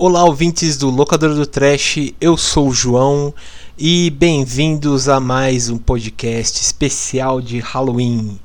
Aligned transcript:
Olá, 0.00 0.22
ouvintes 0.22 0.76
do 0.76 0.90
Locador 0.90 1.34
do 1.34 1.44
Trash, 1.44 2.12
eu 2.20 2.36
sou 2.36 2.68
o 2.68 2.72
João 2.72 3.34
e 3.76 4.10
bem-vindos 4.10 5.08
a 5.08 5.18
mais 5.18 5.68
um 5.68 5.76
podcast 5.76 6.62
especial 6.62 7.40
de 7.40 7.58
Halloween. 7.58 8.38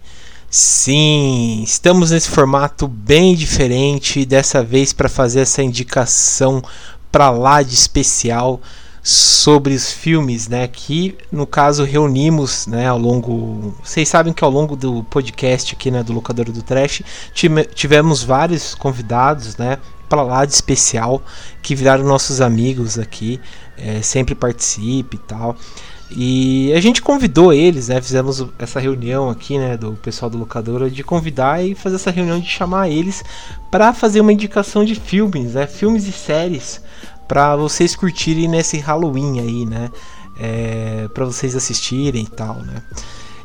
Sim, 0.49 1.61
estamos 1.63 2.09
nesse 2.09 2.27
formato 2.27 2.87
bem 2.87 3.35
diferente, 3.35 4.25
dessa 4.25 4.63
vez 4.63 4.93
para 4.93 5.07
fazer 5.07 5.41
essa 5.41 5.61
indicação 5.61 6.59
para 7.11 7.29
lá 7.29 7.61
de 7.61 7.75
especial 7.75 8.59
sobre 9.03 9.75
os 9.75 9.91
filmes, 9.91 10.47
né? 10.47 10.67
Que 10.67 11.15
no 11.31 11.45
caso 11.45 11.83
reunimos, 11.83 12.65
né? 12.65 12.87
Ao 12.87 12.97
longo, 12.97 13.75
vocês 13.83 14.09
sabem 14.09 14.33
que 14.33 14.43
ao 14.43 14.49
longo 14.49 14.75
do 14.75 15.03
podcast 15.03 15.75
aqui, 15.75 15.91
né? 15.91 16.01
Do 16.01 16.13
Locador 16.13 16.51
do 16.51 16.63
Trash, 16.63 17.03
tivemos 17.75 18.23
vários 18.23 18.73
convidados, 18.73 19.55
né? 19.55 19.77
Para 20.13 20.21
lá 20.21 20.45
de 20.45 20.53
especial 20.53 21.23
que 21.59 21.73
viraram 21.73 22.03
nossos 22.03 22.39
amigos 22.39 22.99
aqui, 22.99 23.41
é, 23.75 23.99
sempre 24.03 24.35
participe 24.35 25.15
e 25.15 25.19
tal. 25.19 25.55
E 26.11 26.71
a 26.71 26.79
gente 26.79 27.01
convidou 27.01 27.51
eles, 27.51 27.87
né? 27.87 27.99
Fizemos 27.99 28.45
essa 28.59 28.79
reunião 28.79 29.31
aqui, 29.31 29.57
né, 29.57 29.75
do 29.75 29.93
pessoal 29.93 30.29
do 30.29 30.37
locadora 30.37 30.87
de 30.87 31.03
convidar 31.03 31.65
e 31.65 31.73
fazer 31.73 31.95
essa 31.95 32.11
reunião 32.11 32.39
de 32.39 32.47
chamar 32.47 32.89
eles 32.89 33.23
para 33.71 33.91
fazer 33.91 34.21
uma 34.21 34.31
indicação 34.31 34.85
de 34.85 34.93
filmes, 34.93 35.55
né? 35.55 35.65
Filmes 35.65 36.07
e 36.07 36.11
séries 36.11 36.79
para 37.27 37.55
vocês 37.55 37.95
curtirem 37.95 38.47
nesse 38.47 38.77
Halloween 38.77 39.39
aí, 39.39 39.65
né? 39.65 39.89
É, 40.39 41.07
para 41.11 41.25
vocês 41.25 41.55
assistirem 41.55 42.25
e 42.25 42.29
tal, 42.29 42.57
né? 42.57 42.83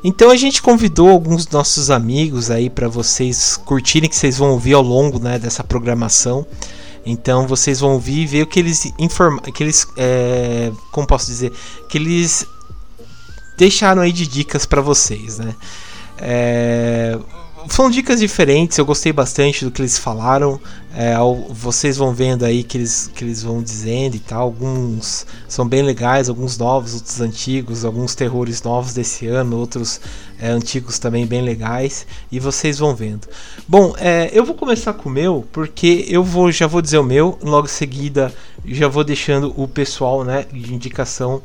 Então 0.02 0.30
a 0.30 0.36
gente 0.36 0.62
convidou 0.62 1.08
alguns 1.08 1.48
nossos 1.48 1.91
amigos 1.91 2.50
aí 2.50 2.70
para 2.70 2.88
vocês 2.88 3.56
curtirem 3.56 4.08
que 4.08 4.16
vocês 4.16 4.38
vão 4.38 4.50
ouvir 4.52 4.74
ao 4.74 4.82
longo 4.82 5.18
né, 5.18 5.38
dessa 5.38 5.64
programação. 5.64 6.46
Então 7.04 7.46
vocês 7.46 7.80
vão 7.80 7.92
ouvir 7.92 8.20
e 8.20 8.26
ver 8.26 8.42
o 8.42 8.46
que 8.46 8.60
eles 8.60 8.92
informam, 8.98 9.41
que 9.41 9.62
eles, 9.62 9.86
é, 9.96 10.70
como 10.92 11.06
posso 11.06 11.26
dizer, 11.26 11.52
que 11.88 11.98
eles 11.98 12.46
deixaram 13.56 14.02
aí 14.02 14.12
de 14.12 14.26
dicas 14.26 14.66
para 14.66 14.80
vocês, 14.80 15.38
né? 15.38 15.54
É, 16.19 17.19
foram 17.69 17.91
dicas 17.91 18.20
diferentes, 18.20 18.78
eu 18.78 18.84
gostei 18.84 19.12
bastante 19.12 19.64
do 19.64 19.70
que 19.70 19.80
eles 19.80 19.98
falaram. 19.98 20.61
É, 20.94 21.14
vocês 21.50 21.97
vão 21.97 22.12
vendo 22.12 22.44
aí 22.44 22.62
que 22.62 22.78
eles, 22.78 23.10
que 23.14 23.25
eles 23.25 23.42
vão 23.42 23.62
dizendo 23.62 24.16
e 24.16 24.19
tal. 24.19 24.42
Alguns 24.42 25.27
são 25.48 25.66
bem 25.66 25.83
legais, 25.83 26.28
alguns 26.28 26.56
novos, 26.58 26.94
outros 26.94 27.20
antigos, 27.20 27.84
alguns 27.84 28.14
terrores 28.14 28.62
novos 28.62 28.94
desse 28.94 29.27
ano, 29.27 29.56
outros 29.56 30.00
é, 30.41 30.48
antigos 30.48 30.98
também 30.98 31.27
bem 31.27 31.42
legais. 31.42 32.06
E 32.30 32.41
vocês 32.41 32.78
vão 32.78 32.94
vendo. 32.94 33.28
Bom, 33.66 33.94
é, 33.98 34.30
eu 34.32 34.44
vou 34.44 34.55
começar 34.55 34.92
com 34.92 35.08
o 35.08 35.12
meu, 35.12 35.47
porque 35.53 36.05
eu 36.08 36.25
vou 36.25 36.50
já 36.50 36.66
vou 36.66 36.82
dizer 36.82 36.98
o 36.98 37.05
meu, 37.05 37.38
logo 37.42 37.66
em 37.66 37.70
seguida 37.70 38.32
já 38.64 38.88
vou 38.88 39.05
deixando 39.05 39.53
o 39.56 39.66
pessoal 39.69 40.25
né, 40.25 40.47
de 40.53 40.75
indicação 40.75 41.42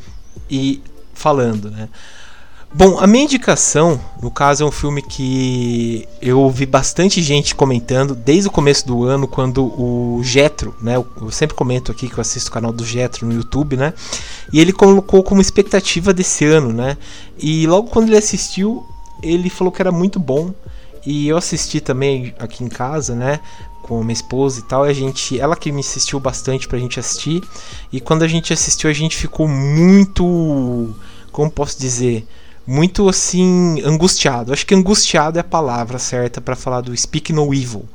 e 0.50 0.82
falando, 1.14 1.70
né? 1.70 1.90
Bom, 2.76 2.98
a 2.98 3.06
minha 3.06 3.26
indicação, 3.26 4.02
no 4.20 4.32
caso, 4.32 4.64
é 4.64 4.66
um 4.66 4.72
filme 4.72 5.04
que 5.04 6.08
eu 6.20 6.40
ouvi 6.40 6.66
bastante 6.66 7.22
gente 7.22 7.54
comentando 7.54 8.16
desde 8.16 8.48
o 8.48 8.52
começo 8.52 8.88
do 8.88 9.04
ano, 9.04 9.28
quando 9.28 9.66
o 9.80 10.24
Jetro, 10.24 10.76
né? 10.82 10.96
Eu 10.96 11.30
sempre 11.30 11.56
comento 11.56 11.92
aqui 11.92 12.10
que 12.10 12.16
eu 12.16 12.22
assisto 12.22 12.50
o 12.50 12.54
canal 12.54 12.74
do 12.74 12.84
Jetro 12.84 13.28
no 13.28 13.34
YouTube, 13.34 13.78
né? 13.78 13.94
E 14.52 14.60
ele 14.60 14.74
colocou 14.74 15.22
como 15.22 15.40
expectativa 15.40 16.12
desse 16.12 16.46
ano, 16.46 16.74
né? 16.74 16.98
E 17.38 17.68
logo 17.68 17.90
quando 17.90 18.08
ele 18.08 18.18
assistiu, 18.18 18.84
ele 19.22 19.52
falou 19.52 19.72
que 19.72 19.80
era 19.82 19.92
muito 19.92 20.20
bom. 20.20 20.52
E 21.06 21.28
eu 21.28 21.38
assisti 21.38 21.80
também 21.80 22.34
aqui 22.40 22.64
em 22.64 22.70
casa, 22.70 23.14
né? 23.14 23.40
com 23.84 24.02
minha 24.02 24.14
esposa 24.14 24.62
e 24.62 24.64
tal, 24.64 24.88
e 24.88 24.90
a 24.90 24.94
gente, 24.94 25.38
ela 25.38 25.58
que 25.58 25.70
me 25.70 25.82
insistiu 25.82 26.18
bastante 26.18 26.70
pra 26.70 26.80
gente 26.80 27.00
assistir. 27.00 27.44
E 27.92 28.00
quando 28.00 28.24
a 28.24 28.28
gente 28.28 28.54
assistiu, 28.54 28.90
a 28.90 28.94
gente 28.94 29.18
ficou 29.18 29.46
muito, 29.46 30.96
como 31.34 31.52
posso 31.52 31.78
dizer, 31.78 32.26
muito 32.66 33.10
assim 33.10 33.82
angustiado. 33.84 34.54
Acho 34.54 34.66
que 34.66 34.74
angustiado 34.74 35.38
é 35.38 35.42
a 35.42 35.44
palavra 35.44 36.00
certa 36.00 36.40
para 36.42 36.56
falar 36.56 36.82
do 36.82 36.96
Speak 36.96 37.32
No 37.34 37.54
Evil. 37.54 37.86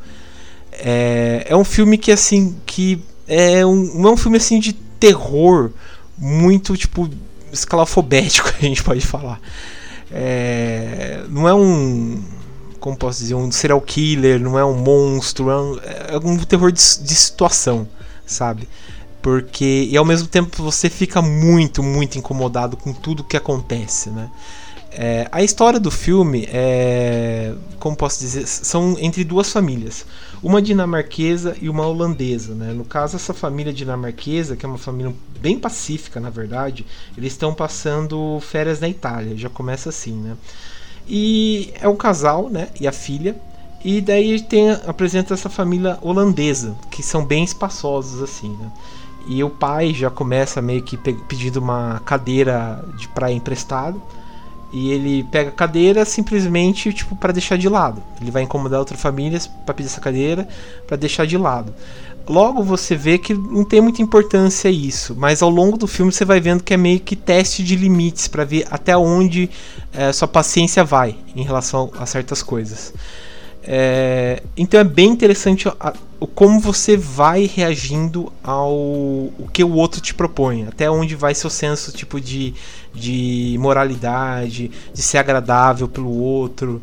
É, 0.72 1.46
é 1.48 1.56
um 1.56 1.64
filme 1.64 1.98
que 1.98 2.12
assim 2.12 2.56
que 2.66 3.02
é 3.26 3.64
um, 3.64 4.06
é 4.06 4.10
um 4.10 4.16
filme 4.16 4.36
assim 4.36 4.60
de 4.60 4.72
terror 4.72 5.70
muito 6.16 6.76
tipo 6.76 7.08
escalafobético 7.52 8.48
a 8.58 8.60
gente 8.60 8.82
pode 8.82 9.00
falar. 9.00 9.40
É, 10.10 11.24
não 11.28 11.48
é 11.48 11.54
um 11.54 12.22
como 12.80 12.96
posso 12.96 13.20
dizer 13.20 13.34
um 13.34 13.50
serial 13.50 13.80
killer, 13.80 14.40
não 14.40 14.58
é 14.58 14.64
um 14.64 14.74
monstro, 14.74 15.50
é 15.50 15.56
um, 15.56 15.78
é 15.78 16.16
um 16.22 16.38
terror 16.38 16.70
de, 16.70 16.80
de 16.80 17.14
situação, 17.14 17.88
sabe? 18.24 18.68
Porque 19.28 19.86
e 19.90 19.94
ao 19.94 20.06
mesmo 20.06 20.26
tempo 20.26 20.62
você 20.62 20.88
fica 20.88 21.20
muito, 21.20 21.82
muito 21.82 22.16
incomodado 22.16 22.78
com 22.78 22.94
tudo 22.94 23.22
que 23.22 23.36
acontece, 23.36 24.08
né? 24.08 24.30
É, 24.90 25.28
a 25.30 25.42
história 25.42 25.78
do 25.78 25.90
filme 25.90 26.48
é, 26.50 27.52
como 27.78 27.94
posso 27.94 28.20
dizer, 28.20 28.46
são 28.46 28.96
entre 28.98 29.22
duas 29.24 29.52
famílias, 29.52 30.06
uma 30.42 30.62
dinamarquesa 30.62 31.54
e 31.60 31.68
uma 31.68 31.86
holandesa, 31.86 32.54
né? 32.54 32.72
No 32.72 32.86
caso 32.86 33.16
essa 33.16 33.34
família 33.34 33.70
dinamarquesa, 33.70 34.56
que 34.56 34.64
é 34.64 34.68
uma 34.68 34.78
família 34.78 35.14
bem 35.38 35.58
pacífica, 35.58 36.18
na 36.18 36.30
verdade, 36.30 36.86
eles 37.14 37.34
estão 37.34 37.52
passando 37.52 38.40
férias 38.40 38.80
na 38.80 38.88
Itália, 38.88 39.36
já 39.36 39.50
começa 39.50 39.90
assim, 39.90 40.14
né? 40.14 40.38
E 41.06 41.70
é 41.78 41.86
um 41.86 41.96
casal, 41.96 42.48
né? 42.48 42.68
E 42.80 42.88
a 42.88 42.92
filha. 42.92 43.36
E 43.84 44.00
daí 44.00 44.40
tem 44.40 44.70
apresenta 44.70 45.34
essa 45.34 45.50
família 45.50 45.98
holandesa, 46.00 46.74
que 46.90 47.02
são 47.02 47.26
bem 47.26 47.44
espaçosos 47.44 48.22
assim, 48.22 48.56
né? 48.56 48.70
E 49.28 49.44
o 49.44 49.50
pai 49.50 49.92
já 49.92 50.08
começa 50.08 50.62
meio 50.62 50.82
que 50.82 50.96
pedindo 50.96 51.58
uma 51.58 52.00
cadeira 52.04 52.82
de 52.96 53.06
praia 53.08 53.34
emprestado. 53.34 54.00
E 54.72 54.90
ele 54.90 55.22
pega 55.24 55.50
a 55.50 55.52
cadeira 55.52 56.04
simplesmente 56.04 56.92
tipo 56.92 57.14
para 57.14 57.32
deixar 57.32 57.56
de 57.56 57.68
lado. 57.68 58.02
Ele 58.20 58.30
vai 58.30 58.42
incomodar 58.42 58.80
outras 58.80 59.00
famílias 59.00 59.46
para 59.46 59.74
pedir 59.74 59.88
essa 59.88 60.00
cadeira 60.00 60.48
para 60.86 60.96
deixar 60.96 61.26
de 61.26 61.36
lado. 61.36 61.74
Logo 62.28 62.62
você 62.62 62.94
vê 62.94 63.16
que 63.16 63.32
não 63.32 63.64
tem 63.64 63.80
muita 63.80 64.02
importância 64.02 64.68
isso, 64.68 65.16
mas 65.16 65.40
ao 65.40 65.48
longo 65.48 65.78
do 65.78 65.86
filme 65.86 66.12
você 66.12 66.26
vai 66.26 66.40
vendo 66.40 66.62
que 66.62 66.74
é 66.74 66.76
meio 66.76 67.00
que 67.00 67.16
teste 67.16 67.64
de 67.64 67.74
limites 67.74 68.28
para 68.28 68.44
ver 68.44 68.66
até 68.70 68.94
onde 68.96 69.48
é, 69.94 70.12
sua 70.12 70.28
paciência 70.28 70.84
vai 70.84 71.16
em 71.34 71.42
relação 71.42 71.90
a 71.98 72.04
certas 72.04 72.42
coisas. 72.42 72.92
É, 73.70 74.42
então 74.56 74.80
é 74.80 74.84
bem 74.84 75.10
interessante 75.10 75.68
a, 75.68 75.92
como 76.34 76.58
você 76.58 76.96
vai 76.96 77.44
reagindo 77.44 78.32
ao 78.42 78.72
o 78.72 79.46
que 79.52 79.62
o 79.62 79.74
outro 79.74 80.00
te 80.00 80.14
propõe, 80.14 80.64
até 80.66 80.90
onde 80.90 81.14
vai 81.14 81.34
seu 81.34 81.50
senso 81.50 81.92
tipo 81.92 82.18
de, 82.18 82.54
de 82.94 83.56
moralidade, 83.60 84.70
de 84.94 85.02
ser 85.02 85.18
agradável 85.18 85.86
pelo 85.86 86.10
outro, 86.10 86.80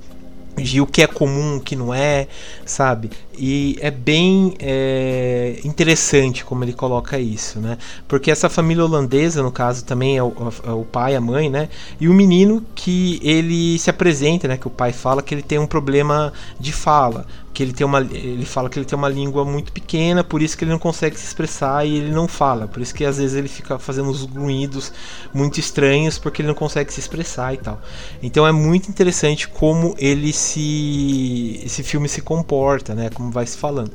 de 0.58 0.80
o 0.82 0.88
que 0.88 1.02
é 1.02 1.08
comum, 1.08 1.58
o 1.58 1.60
que 1.60 1.76
não 1.76 1.94
é, 1.94 2.28
sabe? 2.66 3.10
E 3.38 3.78
é 3.82 3.92
bem 3.92 4.54
é, 4.60 5.60
interessante 5.64 6.46
como 6.46 6.64
ele 6.64 6.74
coloca 6.74 7.20
isso, 7.20 7.60
né? 7.60 7.78
Porque 8.08 8.32
essa 8.32 8.50
família 8.50 8.84
holandesa, 8.84 9.44
no 9.44 9.52
caso, 9.52 9.84
também 9.84 10.18
é 10.18 10.24
o, 10.24 10.34
é 10.66 10.72
o, 10.72 10.86
pai, 10.86 11.16
a 11.16 11.22
mãe, 11.22 11.50
né? 11.50 11.70
E 12.00 12.08
o 12.08 12.14
menino 12.14 12.66
que 12.74 13.20
ele 13.22 13.78
se 13.80 13.90
apresenta, 13.90 14.48
né? 14.48 14.58
Que 14.58 14.68
o 14.68 14.72
pai 14.72 14.94
fala 14.94 15.22
que 15.22 15.36
ele 15.36 15.44
tem 15.44 15.60
um 15.60 15.68
problema 15.68 16.32
de 16.60 16.72
fala, 16.72 17.25
que 17.56 17.63
ele 17.63 17.72
tem 17.72 17.88
uma 17.88 18.02
ele 18.02 18.46
fala 18.46 18.69
que 18.69 18.78
ele 18.78 18.86
tem 18.86 18.98
uma 18.98 19.07
língua 19.07 19.46
muito 19.46 19.72
pequena, 19.72 20.25
por 20.25 20.42
isso 20.42 20.57
que 20.57 20.66
ele 20.66 20.72
não 20.72 20.78
consegue 20.78 21.18
se 21.18 21.25
expressar 21.25 21.88
e 21.88 21.96
ele 21.98 22.12
não 22.12 22.28
fala. 22.28 22.68
Por 22.68 22.81
isso 22.81 22.94
que 22.94 23.06
às 23.06 23.18
vezes 23.18 23.36
ele 23.36 23.48
fica 23.48 23.80
fazendo 23.80 24.10
uns 24.10 24.25
grunhidos 24.25 24.92
muito 25.34 25.57
estranhos 25.57 26.19
porque 26.19 26.42
ele 26.42 26.50
não 26.50 26.56
consegue 26.56 26.92
se 26.94 27.00
expressar 27.00 27.54
e 27.54 27.57
tal. 27.57 27.81
Então 28.22 28.46
é 28.46 28.52
muito 28.52 28.90
interessante 28.90 29.48
como 29.48 29.96
ele 29.98 30.34
se 30.34 31.62
esse 31.63 31.81
filme 31.81 32.10
se 32.10 32.22
comporta, 32.22 32.94
né? 32.94 33.10
Como 33.10 33.31
vai 33.31 33.46
se 33.46 33.58
falando. 33.58 33.92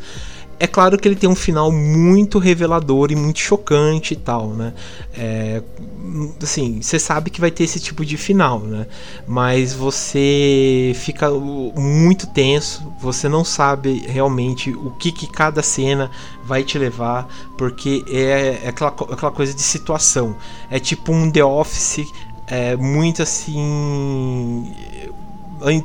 É 0.62 0.66
claro 0.66 0.98
que 0.98 1.08
ele 1.08 1.16
tem 1.16 1.28
um 1.28 1.34
final 1.34 1.72
muito 1.72 2.38
revelador 2.38 3.10
e 3.10 3.16
muito 3.16 3.38
chocante 3.38 4.12
e 4.12 4.16
tal, 4.16 4.48
né? 4.48 4.74
É, 5.16 5.62
assim, 6.42 6.82
você 6.82 6.98
sabe 6.98 7.30
que 7.30 7.40
vai 7.40 7.50
ter 7.50 7.64
esse 7.64 7.80
tipo 7.80 8.04
de 8.04 8.18
final, 8.18 8.60
né? 8.60 8.86
Mas 9.26 9.72
você 9.72 10.92
fica 10.96 11.30
muito 11.30 12.26
tenso, 12.26 12.92
você 13.00 13.26
não 13.26 13.42
sabe 13.42 14.04
realmente 14.06 14.70
o 14.70 14.90
que, 14.90 15.10
que 15.10 15.26
cada 15.26 15.62
cena 15.62 16.10
vai 16.44 16.62
te 16.62 16.78
levar, 16.78 17.26
porque 17.56 18.04
é, 18.06 18.60
é 18.62 18.68
aquela, 18.68 18.90
aquela 18.90 19.32
coisa 19.32 19.54
de 19.54 19.62
situação. 19.62 20.36
É 20.70 20.78
tipo 20.78 21.10
um 21.10 21.30
The 21.30 21.42
Office, 21.42 22.06
é 22.46 22.76
muito 22.76 23.22
assim 23.22 24.70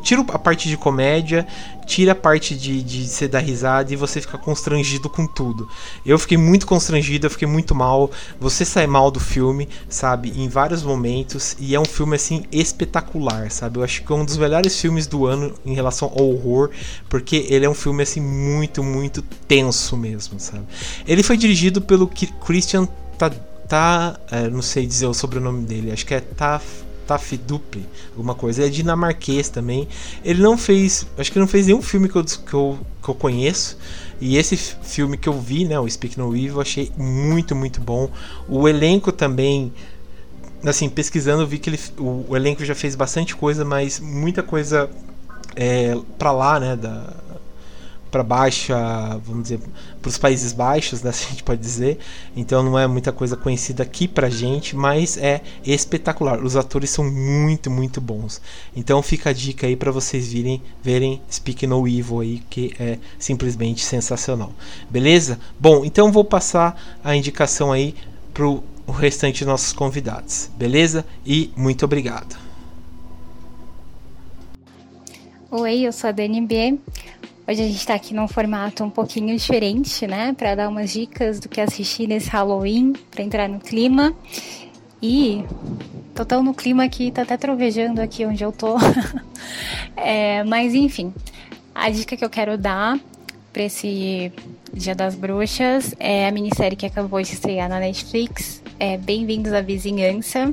Tira 0.02 0.22
a 0.30 0.40
parte 0.40 0.70
de 0.70 0.78
comédia, 0.78 1.46
tira 1.86 2.14
a 2.14 2.16
parte 2.16 2.56
de, 2.56 2.82
de 2.82 3.08
você 3.08 3.28
dar 3.28 3.40
risada 3.40 3.92
e 3.92 3.96
você 3.96 4.22
fica 4.22 4.38
constrangido 4.38 5.10
com 5.10 5.28
tudo. 5.28 5.68
Eu 6.06 6.18
fiquei 6.18 6.38
muito 6.38 6.66
constrangido, 6.66 7.26
eu 7.26 7.32
fiquei 7.32 7.48
muito 7.48 7.76
mal. 7.76 8.10
Você 8.40 8.66
sai 8.66 8.88
mal 8.88 9.12
do 9.12 9.20
filme, 9.20 9.68
sabe? 9.90 10.34
Em 10.36 10.48
vários 10.48 10.84
momentos. 10.84 11.56
E 11.60 11.76
é 11.76 11.80
um 11.80 11.86
filme, 11.86 12.16
assim, 12.16 12.46
espetacular, 12.52 13.52
sabe? 13.52 13.80
Eu 13.80 13.84
acho 13.84 14.04
que 14.04 14.12
é 14.12 14.16
um 14.16 14.26
dos 14.26 14.38
melhores 14.38 14.80
filmes 14.80 15.08
do 15.08 15.26
ano 15.26 15.54
em 15.66 15.74
relação 15.74 16.12
ao 16.16 16.30
horror, 16.30 16.70
porque 17.10 17.46
ele 17.50 17.66
é 17.66 17.70
um 17.70 17.74
filme, 17.74 18.04
assim, 18.04 18.22
muito, 18.22 18.84
muito 18.84 19.22
tenso 19.48 19.98
mesmo, 19.98 20.40
sabe? 20.40 20.66
Ele 21.08 21.24
foi 21.24 21.38
dirigido 21.38 21.82
pelo 21.82 22.08
Christian 22.08 22.88
Tá, 23.18 23.32
tá 23.68 24.20
é, 24.30 24.50
não 24.50 24.62
sei 24.62 24.86
dizer 24.86 25.08
o 25.08 25.14
sobrenome 25.14 25.66
dele, 25.66 25.92
acho 25.92 26.06
que 26.06 26.14
é 26.14 26.20
Taf 26.20 26.85
Tafduple, 27.08 27.86
alguma 28.12 28.36
coisa. 28.36 28.66
É 28.66 28.70
dinamarquês 28.70 29.50
também. 29.50 29.88
Ele 30.24 30.42
não 30.42 30.58
fez, 30.58 31.06
acho 31.18 31.32
que 31.32 31.40
não 31.40 31.48
fez 31.48 31.68
nenhum 31.68 31.82
filme 31.82 32.10
que 32.10 32.16
eu, 32.16 32.24
que 32.24 32.54
eu, 32.54 32.80
que 33.04 33.10
eu 33.10 33.16
conheço. 33.16 33.78
E 34.20 34.38
esse 34.38 34.56
filme 34.58 35.18
que 35.18 35.28
eu 35.28 35.40
vi, 35.40 35.66
né, 35.66 35.80
o 35.80 35.90
Speak 35.90 36.18
No 36.18 36.36
Evil, 36.36 36.62
achei 36.62 36.92
muito, 36.98 37.56
muito 37.56 37.82
bom. 37.82 38.10
O 38.48 38.68
elenco 38.68 39.12
também, 39.12 39.74
assim, 40.64 40.90
pesquisando, 40.90 41.46
vi 41.46 41.60
que 41.60 41.70
ele, 41.70 41.80
o, 41.98 42.26
o 42.30 42.36
elenco 42.36 42.64
já 42.64 42.74
fez 42.74 42.96
bastante 42.96 43.36
coisa, 43.36 43.66
mas 43.66 44.00
muita 44.00 44.42
coisa 44.42 44.90
é, 45.56 45.98
pra 46.18 46.32
lá, 46.32 46.60
né, 46.60 46.76
da, 46.76 47.14
para 48.16 48.24
baixa, 48.24 48.78
vamos 49.26 49.44
dizer, 49.44 49.60
para 50.02 50.08
os 50.08 50.18
Países 50.18 50.54
Baixos, 50.54 51.02
né, 51.02 51.10
a 51.12 51.14
gente 51.14 51.44
pode 51.44 51.60
dizer. 51.60 52.00
Então 52.34 52.64
não 52.64 52.80
é 52.80 52.88
muita 52.88 53.12
coisa 53.12 53.36
conhecida 53.36 53.84
aqui 53.84 54.08
pra 54.08 54.30
gente, 54.30 54.74
mas 54.74 55.18
é 55.18 55.42
espetacular. 55.66 56.42
Os 56.42 56.56
atores 56.56 56.90
são 56.92 57.04
muito, 57.04 57.70
muito 57.70 58.00
bons. 58.00 58.42
Então 58.74 59.04
fica 59.04 59.32
a 59.32 59.34
dica 59.34 59.68
aí 59.68 59.76
para 59.76 59.92
vocês 59.92 60.32
virem, 60.32 60.62
verem 60.82 61.22
Speak 61.30 61.68
No 61.68 61.86
Evil 61.86 62.22
aí, 62.22 62.42
que 62.50 62.74
é 62.80 63.00
simplesmente 63.20 63.84
sensacional. 63.84 64.54
Beleza? 64.90 65.38
Bom, 65.60 65.84
então 65.84 66.10
vou 66.10 66.24
passar 66.24 66.98
a 67.04 67.18
indicação 67.18 67.74
aí 67.74 67.94
pro 68.34 68.64
o 68.88 68.94
restante 68.94 69.40
dos 69.40 69.48
nossos 69.48 69.74
convidados. 69.74 70.50
Beleza? 70.56 71.06
E 71.26 71.52
muito 71.58 71.84
obrigado. 71.84 72.38
Oi, 75.52 75.82
eu 75.82 75.92
sou 75.92 76.10
a 76.10 76.14
Dani 76.14 76.40
B. 76.40 76.80
Hoje 77.48 77.62
a 77.62 77.68
gente 77.68 77.78
está 77.78 77.94
aqui 77.94 78.12
num 78.12 78.28
formato 78.28 78.84
um 78.84 78.90
pouquinho 78.90 79.38
diferente, 79.38 80.08
né? 80.08 80.34
Para 80.34 80.56
dar 80.56 80.68
umas 80.68 80.92
dicas 80.92 81.40
do 81.40 81.48
que 81.48 81.62
assistir 81.62 82.08
nesse 82.08 82.28
Halloween, 82.28 82.94
para 83.12 83.24
entrar 83.24 83.48
no 83.48 83.60
clima. 83.60 84.16
E 85.00 85.44
tô 86.16 86.26
tão 86.26 86.42
no 86.42 86.56
clima 86.56 86.90
que 86.90 87.12
tá 87.12 87.22
até 87.22 87.38
trovejando 87.38 88.02
aqui 88.02 88.26
onde 88.26 88.44
eu 88.44 88.52
tô. 88.52 88.78
é, 89.96 90.44
mas 90.44 90.74
enfim, 90.74 91.14
a 91.76 91.88
dica 91.92 92.18
que 92.18 92.26
eu 92.26 92.32
quero 92.32 92.58
dar 92.58 93.00
para 93.54 93.62
esse 93.62 94.32
Dia 94.74 94.96
das 94.96 95.14
Bruxas 95.14 95.94
é 96.00 96.28
a 96.28 96.32
minissérie 96.32 96.76
que 96.76 96.88
acabou 96.88 97.22
de 97.22 97.32
estrear 97.32 97.70
na 97.70 97.80
Netflix. 97.80 98.60
É 98.80 98.98
Bem-vindos 98.98 99.54
à 99.54 99.62
Vizinhança. 99.62 100.52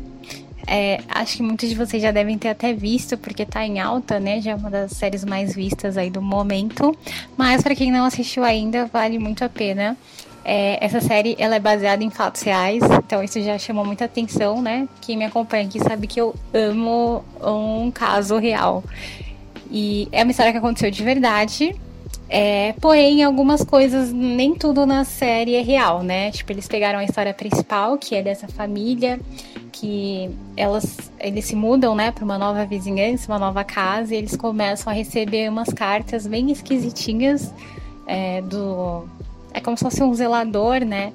É, 0.66 1.00
acho 1.08 1.36
que 1.36 1.42
muitos 1.42 1.68
de 1.68 1.74
vocês 1.74 2.02
já 2.02 2.10
devem 2.10 2.38
ter 2.38 2.48
até 2.48 2.72
visto, 2.72 3.18
porque 3.18 3.44
tá 3.44 3.64
em 3.66 3.80
alta, 3.80 4.20
né? 4.20 4.40
Já 4.40 4.52
é 4.52 4.54
uma 4.54 4.70
das 4.70 4.92
séries 4.92 5.24
mais 5.24 5.54
vistas 5.54 5.96
aí 5.96 6.10
do 6.10 6.22
momento. 6.22 6.96
Mas 7.36 7.62
para 7.62 7.74
quem 7.74 7.90
não 7.90 8.04
assistiu 8.04 8.44
ainda, 8.44 8.86
vale 8.86 9.18
muito 9.18 9.44
a 9.44 9.48
pena. 9.48 9.96
É, 10.44 10.84
essa 10.84 11.00
série 11.00 11.36
ela 11.38 11.54
é 11.54 11.60
baseada 11.60 12.02
em 12.02 12.10
fatos 12.10 12.42
reais, 12.42 12.82
então 12.82 13.22
isso 13.22 13.40
já 13.40 13.56
chamou 13.58 13.84
muita 13.84 14.06
atenção, 14.06 14.60
né? 14.60 14.88
Quem 15.00 15.16
me 15.16 15.24
acompanha 15.24 15.66
aqui 15.66 15.78
sabe 15.78 16.08
que 16.08 16.20
eu 16.20 16.34
amo 16.52 17.24
um 17.40 17.90
caso 17.92 18.38
real. 18.38 18.82
E 19.70 20.08
é 20.10 20.22
uma 20.22 20.30
história 20.30 20.52
que 20.52 20.58
aconteceu 20.58 20.90
de 20.90 21.02
verdade. 21.02 21.74
É, 22.28 22.74
porém, 22.80 23.22
algumas 23.22 23.62
coisas, 23.62 24.12
nem 24.12 24.54
tudo 24.54 24.86
na 24.86 25.04
série 25.04 25.54
é 25.54 25.62
real, 25.62 26.02
né? 26.02 26.30
Tipo, 26.30 26.52
eles 26.52 26.66
pegaram 26.66 26.98
a 26.98 27.04
história 27.04 27.32
principal, 27.32 27.96
que 27.98 28.14
é 28.14 28.22
dessa 28.22 28.48
família 28.48 29.20
que 29.82 30.30
elas, 30.56 31.10
eles 31.18 31.44
se 31.44 31.56
mudam, 31.56 31.92
né, 31.92 32.12
para 32.12 32.24
uma 32.24 32.38
nova 32.38 32.64
vizinhança, 32.64 33.26
uma 33.32 33.38
nova 33.38 33.64
casa, 33.64 34.14
e 34.14 34.16
eles 34.16 34.36
começam 34.36 34.92
a 34.92 34.94
receber 34.94 35.50
umas 35.50 35.70
cartas 35.70 36.24
bem 36.24 36.52
esquisitinhas 36.52 37.52
é, 38.06 38.40
do, 38.42 39.04
é 39.52 39.60
como 39.60 39.76
se 39.76 39.82
fosse 39.82 40.00
um 40.00 40.14
zelador, 40.14 40.84
né? 40.84 41.12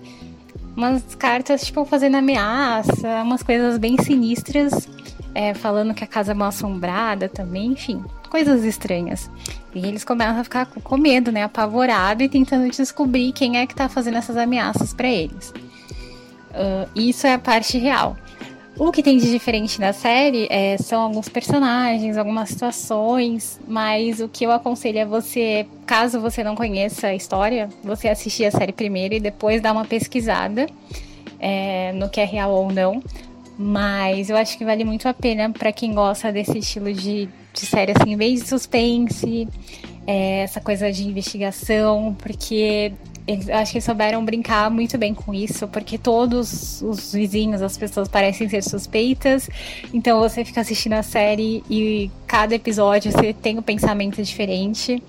Umas 0.75 1.15
cartas 1.15 1.65
tipo 1.65 1.85
fazendo 1.85 2.15
ameaça, 2.15 3.23
umas 3.23 3.41
coisas 3.41 3.77
bem 3.77 3.95
sinistras, 4.03 4.85
é, 5.33 5.53
falando 5.53 5.93
que 5.93 6.03
a 6.03 6.07
casa 6.07 6.33
é 6.33 6.35
mal 6.35 6.49
assombrada 6.49 7.29
também, 7.29 7.67
enfim, 7.67 8.03
coisas 8.29 8.65
estranhas. 8.65 9.31
E 9.73 9.79
eles 9.79 10.03
começam 10.03 10.41
a 10.41 10.43
ficar 10.43 10.65
com 10.65 10.97
medo, 10.97 11.31
né, 11.31 11.43
apavorado 11.43 12.21
e 12.21 12.27
tentando 12.27 12.69
descobrir 12.69 13.31
quem 13.31 13.59
é 13.59 13.65
que 13.65 13.73
tá 13.73 13.87
fazendo 13.87 14.17
essas 14.17 14.35
ameaças 14.35 14.93
para 14.93 15.07
eles. 15.07 15.53
Uh, 16.51 16.89
isso 16.93 17.25
é 17.25 17.33
a 17.33 17.39
parte 17.39 17.77
real. 17.77 18.17
O 18.79 18.91
que 18.91 19.01
tem 19.01 19.17
de 19.17 19.31
diferente 19.31 19.81
na 19.81 19.91
série 19.91 20.47
é, 20.51 20.77
são 20.77 21.01
alguns 21.01 21.27
personagens, 21.27 22.15
algumas 22.15 22.49
situações, 22.49 23.59
mas 23.67 24.19
o 24.19 24.29
que 24.29 24.45
eu 24.45 24.51
aconselho 24.51 24.99
é 24.99 25.05
você, 25.05 25.65
caso 25.85 26.21
você 26.21 26.43
não 26.43 26.55
conheça 26.55 27.07
a 27.07 27.15
história, 27.15 27.69
você 27.83 28.07
assistir 28.07 28.45
a 28.45 28.51
série 28.51 28.71
primeiro 28.71 29.15
e 29.15 29.19
depois 29.19 29.61
dar 29.61 29.71
uma 29.71 29.83
pesquisada 29.83 30.67
é, 31.39 31.91
no 31.93 32.07
que 32.07 32.21
é 32.21 32.25
real 32.25 32.51
ou 32.51 32.71
não. 32.71 33.01
Mas 33.57 34.29
eu 34.29 34.37
acho 34.37 34.55
que 34.55 34.63
vale 34.63 34.83
muito 34.83 35.07
a 35.07 35.13
pena 35.13 35.49
para 35.49 35.71
quem 35.71 35.95
gosta 35.95 36.31
desse 36.31 36.59
estilo 36.59 36.93
de, 36.93 37.27
de 37.51 37.65
série, 37.65 37.93
assim, 37.97 38.11
em 38.11 38.15
vez 38.15 38.41
de 38.41 38.47
suspense, 38.47 39.47
é, 40.05 40.41
essa 40.41 40.61
coisa 40.61 40.91
de 40.91 41.07
investigação, 41.07 42.15
porque 42.19 42.93
eles, 43.27 43.49
acho 43.49 43.73
que 43.73 43.81
souberam 43.81 44.23
brincar 44.23 44.71
muito 44.71 44.97
bem 44.97 45.13
com 45.13 45.33
isso, 45.33 45.67
porque 45.67 45.97
todos 45.97 46.81
os 46.81 47.11
vizinhos, 47.11 47.61
as 47.61 47.77
pessoas 47.77 48.07
parecem 48.07 48.47
ser 48.47 48.63
suspeitas. 48.63 49.49
Então 49.93 50.19
você 50.19 50.45
fica 50.45 50.61
assistindo 50.61 50.93
a 50.93 51.03
série 51.03 51.61
e 51.69 52.09
cada 52.25 52.55
episódio 52.55 53.11
você 53.11 53.33
tem 53.33 53.59
um 53.59 53.61
pensamento 53.61 54.23
diferente. 54.23 55.03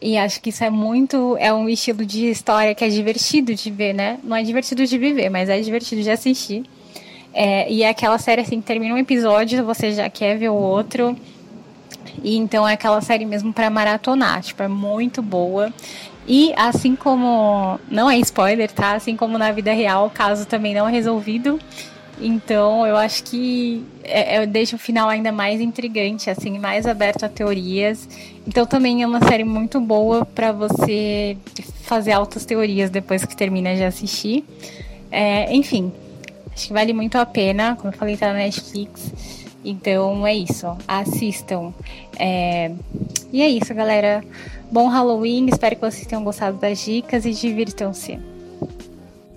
E 0.00 0.16
acho 0.16 0.40
que 0.40 0.48
isso 0.48 0.64
é 0.64 0.70
muito. 0.70 1.36
É 1.38 1.52
um 1.52 1.68
estilo 1.68 2.06
de 2.06 2.30
história 2.30 2.74
que 2.74 2.82
é 2.82 2.88
divertido 2.88 3.54
de 3.54 3.70
ver, 3.70 3.92
né? 3.92 4.18
Não 4.24 4.34
é 4.34 4.42
divertido 4.42 4.86
de 4.86 4.96
viver, 4.96 5.28
mas 5.28 5.50
é 5.50 5.60
divertido 5.60 6.02
de 6.02 6.10
assistir. 6.10 6.64
É, 7.34 7.70
e 7.70 7.82
é 7.82 7.90
aquela 7.90 8.18
série 8.18 8.40
assim, 8.40 8.60
termina 8.62 8.94
um 8.94 8.98
episódio, 8.98 9.64
você 9.64 9.92
já 9.92 10.08
quer 10.08 10.38
ver 10.38 10.48
o 10.48 10.54
outro. 10.54 11.14
E 12.24 12.36
então 12.36 12.66
é 12.66 12.72
aquela 12.72 13.00
série 13.02 13.26
mesmo 13.26 13.52
para 13.52 13.68
maratonar, 13.68 14.42
tipo, 14.42 14.62
é 14.62 14.68
muito 14.68 15.20
boa. 15.20 15.72
E 16.26 16.52
assim 16.56 16.94
como. 16.94 17.78
Não 17.90 18.10
é 18.10 18.18
spoiler, 18.18 18.70
tá? 18.70 18.92
Assim 18.92 19.16
como 19.16 19.38
na 19.38 19.50
vida 19.52 19.72
real, 19.72 20.06
o 20.06 20.10
caso 20.10 20.46
também 20.46 20.74
não 20.74 20.88
é 20.88 20.92
resolvido. 20.92 21.58
Então 22.20 22.86
eu 22.86 22.96
acho 22.96 23.24
que 23.24 23.82
é, 24.04 24.36
é, 24.36 24.46
deixa 24.46 24.76
o 24.76 24.78
final 24.78 25.08
ainda 25.08 25.32
mais 25.32 25.60
intrigante, 25.60 26.28
assim, 26.28 26.58
mais 26.58 26.86
aberto 26.86 27.24
a 27.24 27.28
teorias. 27.28 28.06
Então 28.46 28.66
também 28.66 29.02
é 29.02 29.06
uma 29.06 29.20
série 29.26 29.44
muito 29.44 29.80
boa 29.80 30.26
para 30.26 30.52
você 30.52 31.36
fazer 31.82 32.12
altas 32.12 32.44
teorias 32.44 32.90
depois 32.90 33.24
que 33.24 33.34
termina 33.34 33.74
de 33.74 33.82
assistir. 33.82 34.44
É, 35.10 35.52
enfim, 35.54 35.90
acho 36.54 36.68
que 36.68 36.72
vale 36.72 36.92
muito 36.92 37.16
a 37.16 37.24
pena, 37.24 37.74
como 37.76 37.88
eu 37.92 37.96
falei, 37.96 38.16
tá 38.16 38.28
na 38.28 38.40
Netflix. 38.40 39.39
Então 39.64 40.26
é 40.26 40.34
isso, 40.34 40.66
assistam. 40.86 41.72
É... 42.18 42.72
E 43.32 43.42
é 43.42 43.48
isso, 43.48 43.74
galera. 43.74 44.24
Bom 44.70 44.88
Halloween, 44.88 45.46
espero 45.46 45.76
que 45.76 45.82
vocês 45.82 46.06
tenham 46.06 46.24
gostado 46.24 46.56
das 46.58 46.78
dicas 46.84 47.24
e 47.24 47.32
divirtam-se. 47.32 48.18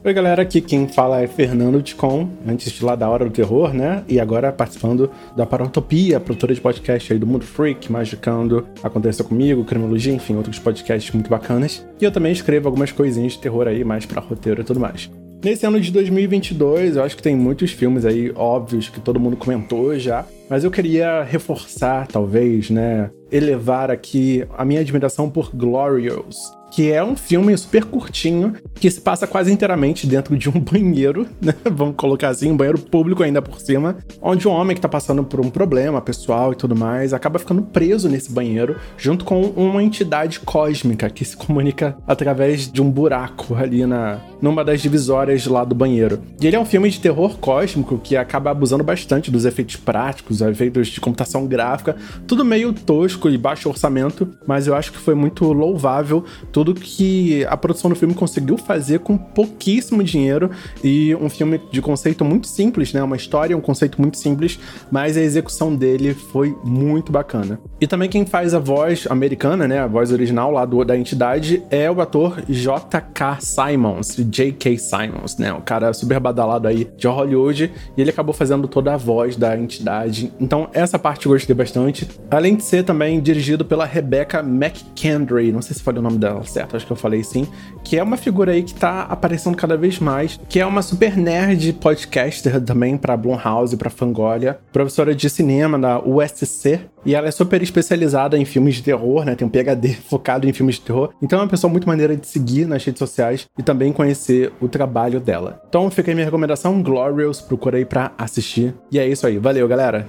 Oi 0.05 0.13
galera, 0.13 0.41
aqui 0.41 0.59
quem 0.59 0.85
fala 0.85 1.21
é 1.21 1.27
Fernando 1.27 1.81
Ticon, 1.81 2.27
antes 2.45 2.73
de 2.73 2.83
lá 2.83 2.93
da 2.93 3.09
Hora 3.09 3.23
do 3.23 3.31
Terror, 3.31 3.73
né? 3.73 4.03
E 4.05 4.19
agora 4.19 4.51
participando 4.51 5.09
da 5.33 5.45
Parantopia, 5.45 6.19
produtora 6.19 6.53
de 6.53 6.59
podcast 6.59 7.13
aí 7.13 7.17
do 7.17 7.25
Mundo 7.25 7.45
Freak, 7.45 7.89
Magicando, 7.89 8.67
Aconteceu 8.83 9.23
Comigo, 9.23 9.63
Criminologia, 9.63 10.13
enfim, 10.13 10.35
outros 10.35 10.59
podcasts 10.59 11.09
muito 11.13 11.29
bacanas. 11.29 11.87
E 12.01 12.03
eu 12.03 12.11
também 12.11 12.33
escrevo 12.33 12.67
algumas 12.67 12.91
coisinhas 12.91 13.31
de 13.31 13.39
terror 13.39 13.65
aí, 13.65 13.85
mais 13.85 14.05
pra 14.05 14.21
roteiro 14.21 14.59
e 14.59 14.65
tudo 14.65 14.79
mais. 14.79 15.09
Nesse 15.43 15.65
ano 15.65 15.77
de 15.77 15.91
2022, 15.91 16.95
eu 16.95 17.03
acho 17.03 17.17
que 17.17 17.21
tem 17.21 17.35
muitos 17.35 17.71
filmes 17.71 18.05
aí 18.05 18.31
óbvios 18.33 18.87
que 18.87 19.01
todo 19.01 19.19
mundo 19.19 19.35
comentou 19.35 19.99
já, 19.99 20.25
mas 20.49 20.63
eu 20.63 20.71
queria 20.71 21.21
reforçar, 21.21 22.07
talvez, 22.07 22.69
né, 22.69 23.11
elevar 23.29 23.91
aqui 23.91 24.45
a 24.57 24.63
minha 24.63 24.79
admiração 24.79 25.29
por 25.29 25.53
Glorious, 25.53 26.37
que 26.71 26.91
é 26.91 27.03
um 27.03 27.15
filme 27.15 27.55
super 27.57 27.83
curtinho, 27.83 28.53
que 28.73 28.89
se 28.89 29.01
passa 29.01 29.27
quase 29.27 29.51
inteiramente 29.51 30.07
dentro 30.07 30.37
de 30.37 30.49
um 30.49 30.57
banheiro, 30.61 31.27
né? 31.41 31.53
Vamos 31.65 31.95
colocar 31.95 32.29
assim, 32.29 32.49
um 32.49 32.57
banheiro 32.57 32.79
público 32.79 33.21
ainda 33.21 33.41
por 33.41 33.59
cima, 33.59 33.97
onde 34.21 34.47
um 34.47 34.51
homem 34.51 34.75
que 34.75 34.81
tá 34.81 34.89
passando 34.89 35.23
por 35.23 35.39
um 35.39 35.49
problema 35.49 36.01
pessoal 36.01 36.53
e 36.53 36.55
tudo 36.55 36.75
mais, 36.75 37.13
acaba 37.13 37.37
ficando 37.37 37.61
preso 37.61 38.07
nesse 38.07 38.31
banheiro, 38.31 38.77
junto 38.97 39.25
com 39.25 39.41
uma 39.41 39.83
entidade 39.83 40.39
cósmica 40.39 41.09
que 41.09 41.25
se 41.25 41.35
comunica 41.35 41.97
através 42.07 42.71
de 42.71 42.81
um 42.81 42.89
buraco 42.89 43.55
ali 43.55 43.85
na, 43.85 44.19
numa 44.43 44.61
das 44.61 44.81
divisórias 44.81 45.47
lá 45.47 45.63
do 45.63 45.73
banheiro. 45.73 46.21
E 46.41 46.45
ele 46.45 46.57
é 46.57 46.59
um 46.59 46.65
filme 46.65 46.89
de 46.89 46.99
terror 46.99 47.37
cósmico 47.37 47.97
que 47.97 48.17
acaba 48.17 48.51
abusando 48.51 48.83
bastante 48.83 49.31
dos 49.31 49.45
efeitos 49.45 49.77
práticos, 49.77 50.41
efeitos 50.41 50.89
de 50.89 50.99
computação 50.99 51.47
gráfica, 51.47 51.95
tudo 52.27 52.43
meio 52.43 52.73
tosco 52.73 53.29
e 53.29 53.37
baixo 53.37 53.69
orçamento, 53.69 54.27
mas 54.45 54.67
eu 54.67 54.75
acho 54.75 54.91
que 54.91 54.97
foi 54.97 55.15
muito 55.15 55.45
louvável 55.53 56.25
tudo 56.51 56.73
que 56.73 57.45
a 57.45 57.55
produção 57.55 57.89
do 57.89 57.95
filme 57.95 58.13
conseguiu 58.13 58.57
fazer 58.57 58.99
com 58.99 59.17
pouquíssimo 59.17 60.03
dinheiro 60.03 60.51
e 60.83 61.15
um 61.15 61.29
filme 61.29 61.61
de 61.71 61.81
conceito 61.81 62.25
muito 62.25 62.47
simples, 62.47 62.91
né? 62.91 63.01
Uma 63.01 63.15
história, 63.15 63.55
um 63.55 63.61
conceito 63.61 64.01
muito 64.01 64.17
simples, 64.17 64.59
mas 64.91 65.15
a 65.15 65.21
execução 65.21 65.73
dele 65.73 66.13
foi 66.13 66.53
muito 66.65 67.13
bacana. 67.13 67.61
E 67.79 67.87
também 67.87 68.09
quem 68.09 68.25
faz 68.25 68.53
a 68.53 68.59
voz 68.59 69.07
americana, 69.09 69.69
né? 69.69 69.79
A 69.79 69.87
voz 69.87 70.11
original 70.11 70.51
lá 70.51 70.65
do, 70.65 70.83
da 70.83 70.97
entidade 70.97 71.63
é 71.69 71.89
o 71.89 72.01
ator 72.01 72.43
J.K. 72.49 73.37
Simons, 73.39 74.17
J.K. 74.33 74.77
Simons, 74.77 75.37
né? 75.37 75.53
Um 75.53 75.61
cara 75.61 75.93
super 75.93 76.19
badalado 76.19 76.67
aí 76.67 76.89
de 76.97 77.07
Hollywood 77.07 77.71
e 77.95 78.01
ele 78.01 78.09
acabou 78.09 78.33
fazendo 78.33 78.67
toda 78.67 78.93
a 78.93 78.97
voz 78.97 79.35
da 79.35 79.57
entidade. 79.57 80.33
Então, 80.39 80.67
essa 80.73 80.97
parte 80.97 81.27
eu 81.27 81.31
gostei 81.31 81.55
bastante. 81.55 82.07
Além 82.31 82.55
de 82.55 82.63
ser 82.63 82.83
também 82.83 83.21
dirigido 83.21 83.63
pela 83.63 83.85
Rebecca 83.85 84.39
McKendry, 84.39 85.51
não 85.51 85.61
sei 85.61 85.75
se 85.75 85.83
falei 85.83 85.99
o 85.99 86.03
nome 86.03 86.17
dela 86.17 86.43
certo, 86.43 86.75
acho 86.75 86.85
que 86.85 86.91
eu 86.91 86.97
falei 86.97 87.23
sim, 87.23 87.47
que 87.83 87.97
é 87.97 88.03
uma 88.03 88.17
figura 88.17 88.51
aí 88.51 88.63
que 88.63 88.73
tá 88.73 89.03
aparecendo 89.03 89.55
cada 89.55 89.77
vez 89.77 89.99
mais, 89.99 90.39
que 90.49 90.59
é 90.59 90.65
uma 90.65 90.81
super 90.81 91.15
nerd 91.15 91.73
podcaster 91.73 92.59
também 92.61 92.97
para 92.97 93.15
Blumhouse, 93.15 93.77
para 93.77 93.89
Fangolia, 93.89 94.59
professora 94.71 95.13
de 95.13 95.29
cinema 95.29 95.77
da 95.77 95.99
USC, 95.99 96.79
e 97.05 97.15
ela 97.15 97.27
é 97.27 97.31
super 97.31 97.61
especializada 97.61 98.37
em 98.37 98.45
filmes 98.45 98.75
de 98.75 98.83
terror, 98.83 99.25
né? 99.25 99.35
Tem 99.35 99.45
um 99.45 99.49
PhD 99.49 99.93
focado 100.09 100.47
em 100.47 100.53
filmes 100.53 100.75
de 100.75 100.81
terror. 100.81 101.09
Então 101.21 101.39
é 101.39 101.41
uma 101.41 101.49
pessoa 101.49 101.69
muito 101.69 101.87
maneira 101.87 102.15
de 102.15 102.25
seguir 102.25 102.65
nas 102.65 102.83
redes 102.83 102.99
sociais 102.99 103.45
e 103.57 103.63
também 103.63 103.91
conhecer 103.91 104.22
o 104.61 104.67
trabalho 104.67 105.19
dela. 105.19 105.61
Então 105.67 105.89
fica 105.91 106.11
aí 106.11 106.15
minha 106.15 106.25
recomendação, 106.25 106.81
Glorious, 106.81 107.41
procura 107.41 107.77
aí 107.77 107.85
pra 107.85 108.13
assistir. 108.17 108.73
E 108.91 108.99
é 108.99 109.07
isso 109.07 109.27
aí, 109.27 109.37
valeu 109.37 109.67
galera! 109.67 110.07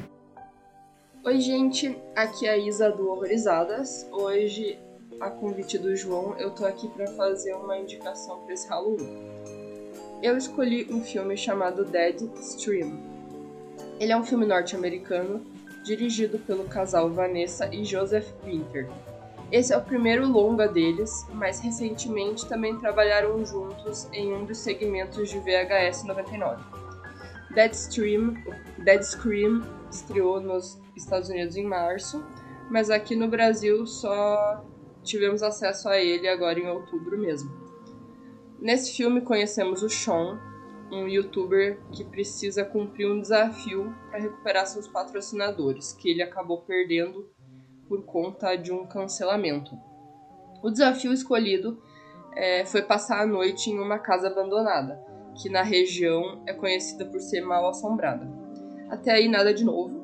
Oi 1.25 1.41
gente, 1.41 1.97
aqui 2.15 2.47
é 2.47 2.51
a 2.51 2.59
Isa 2.59 2.91
do 2.91 3.09
Horrorizadas. 3.09 4.07
Hoje, 4.13 4.79
a 5.21 5.31
convite 5.31 5.79
do 5.79 5.97
João, 5.97 6.35
eu 6.39 6.51
tô 6.51 6.67
aqui 6.67 6.87
para 6.89 7.07
fazer 7.09 7.55
uma 7.55 7.79
indicação 7.79 8.41
para 8.41 8.53
esse 8.53 8.69
Halloween. 8.69 9.09
Eu 10.23 10.37
escolhi 10.37 10.87
um 10.91 11.03
filme 11.03 11.37
chamado 11.37 11.85
Dead 11.85 12.21
Stream. 12.41 12.93
Ele 13.99 14.13
é 14.13 14.17
um 14.17 14.25
filme 14.25 14.45
norte-americano 14.45 15.41
dirigido 15.83 16.39
pelo 16.39 16.65
casal 16.65 17.11
Vanessa 17.11 17.69
e 17.73 17.85
Joseph 17.85 18.27
Winter. 18.45 18.89
Esse 19.55 19.73
é 19.73 19.77
o 19.77 19.85
primeiro 19.85 20.27
longa 20.27 20.67
deles, 20.67 21.29
mas 21.33 21.61
recentemente 21.61 22.45
também 22.49 22.77
trabalharam 22.81 23.47
juntos 23.47 24.09
em 24.13 24.35
um 24.35 24.45
dos 24.45 24.59
segmentos 24.59 25.31
de 25.31 25.39
VHS 25.39 26.03
99. 26.03 26.61
Dead 27.55 27.73
Stream, 27.73 28.35
Dead 28.79 29.01
Scream 29.01 29.63
estreou 29.89 30.41
nos 30.41 30.83
Estados 30.97 31.29
Unidos 31.29 31.55
em 31.57 31.65
março, 31.65 32.27
mas 32.69 32.91
aqui 32.91 33.15
no 33.15 33.29
Brasil 33.29 33.87
só 33.87 34.67
tivemos 35.05 35.41
acesso 35.41 35.89
a 35.89 36.01
ele 36.01 36.27
agora 36.27 36.59
em 36.59 36.67
outubro 36.67 37.17
mesmo. 37.17 37.49
Nesse 38.59 38.97
filme 38.97 39.21
conhecemos 39.21 39.85
o 39.85 39.89
Sean, 39.89 40.37
um 40.91 41.07
youtuber 41.07 41.79
que 41.93 42.03
precisa 42.03 42.65
cumprir 42.65 43.09
um 43.09 43.21
desafio 43.21 43.95
para 44.11 44.19
recuperar 44.19 44.67
seus 44.67 44.89
patrocinadores, 44.89 45.93
que 45.93 46.11
ele 46.11 46.25
acabou 46.25 46.63
perdendo 46.63 47.33
por 47.89 48.05
conta 48.05 48.57
de 48.57 48.73
um 48.73 48.87
cancelamento. 48.87 49.79
O 50.63 50.71
desafio 50.71 51.13
escolhido 51.13 51.83
é, 52.35 52.65
foi 52.65 52.83
passar 52.83 53.23
a 53.23 53.27
noite 53.27 53.71
em 53.71 53.79
uma 53.79 53.99
casa 53.99 54.29
abandonada, 54.29 55.01
que 55.41 55.49
na 55.49 55.63
região 55.63 56.43
é 56.47 56.53
conhecida 56.53 57.05
por 57.05 57.21
ser 57.21 57.41
mal 57.43 57.69
assombrada. 57.69 58.27
Até 58.89 59.13
aí 59.13 59.29
nada 59.29 59.53
de 59.53 59.65
novo. 59.65 60.03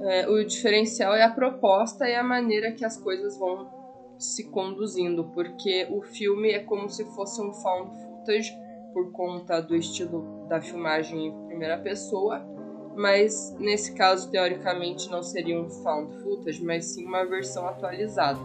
É, 0.00 0.28
o 0.28 0.42
diferencial 0.44 1.14
é 1.14 1.22
a 1.22 1.30
proposta 1.30 2.08
e 2.08 2.14
a 2.14 2.24
maneira 2.24 2.72
que 2.72 2.84
as 2.84 2.96
coisas 2.96 3.38
vão 3.38 3.70
se 4.18 4.44
conduzindo, 4.50 5.24
porque 5.34 5.86
o 5.90 6.02
filme 6.02 6.50
é 6.50 6.60
como 6.60 6.88
se 6.88 7.04
fosse 7.14 7.40
um 7.40 7.52
found 7.52 7.90
footage 8.02 8.56
por 8.92 9.10
conta 9.12 9.60
do 9.60 9.74
estilo 9.74 10.46
da 10.48 10.60
filmagem 10.60 11.26
em 11.26 11.46
primeira 11.46 11.78
pessoa, 11.78 12.40
mas 12.94 13.54
nesse 13.58 13.92
caso, 13.92 14.30
teoricamente, 14.30 15.10
não 15.10 15.22
seria 15.22 15.58
um 15.58 15.68
found 15.68 16.22
footage, 16.22 16.62
mas 16.62 16.86
sim 16.86 17.04
uma 17.04 17.24
versão 17.24 17.66
atualizada, 17.66 18.40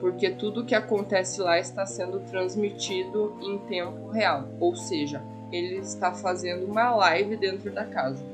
porque 0.00 0.30
tudo 0.30 0.64
que 0.64 0.74
acontece 0.74 1.40
lá 1.40 1.58
está 1.58 1.86
sendo 1.86 2.20
transmitido 2.20 3.36
em 3.40 3.58
tempo 3.58 4.08
real, 4.08 4.48
ou 4.58 4.74
seja, 4.74 5.22
ele 5.52 5.76
está 5.76 6.12
fazendo 6.12 6.66
uma 6.66 6.94
live 6.94 7.36
dentro 7.36 7.70
da 7.70 7.84
casa. 7.84 8.24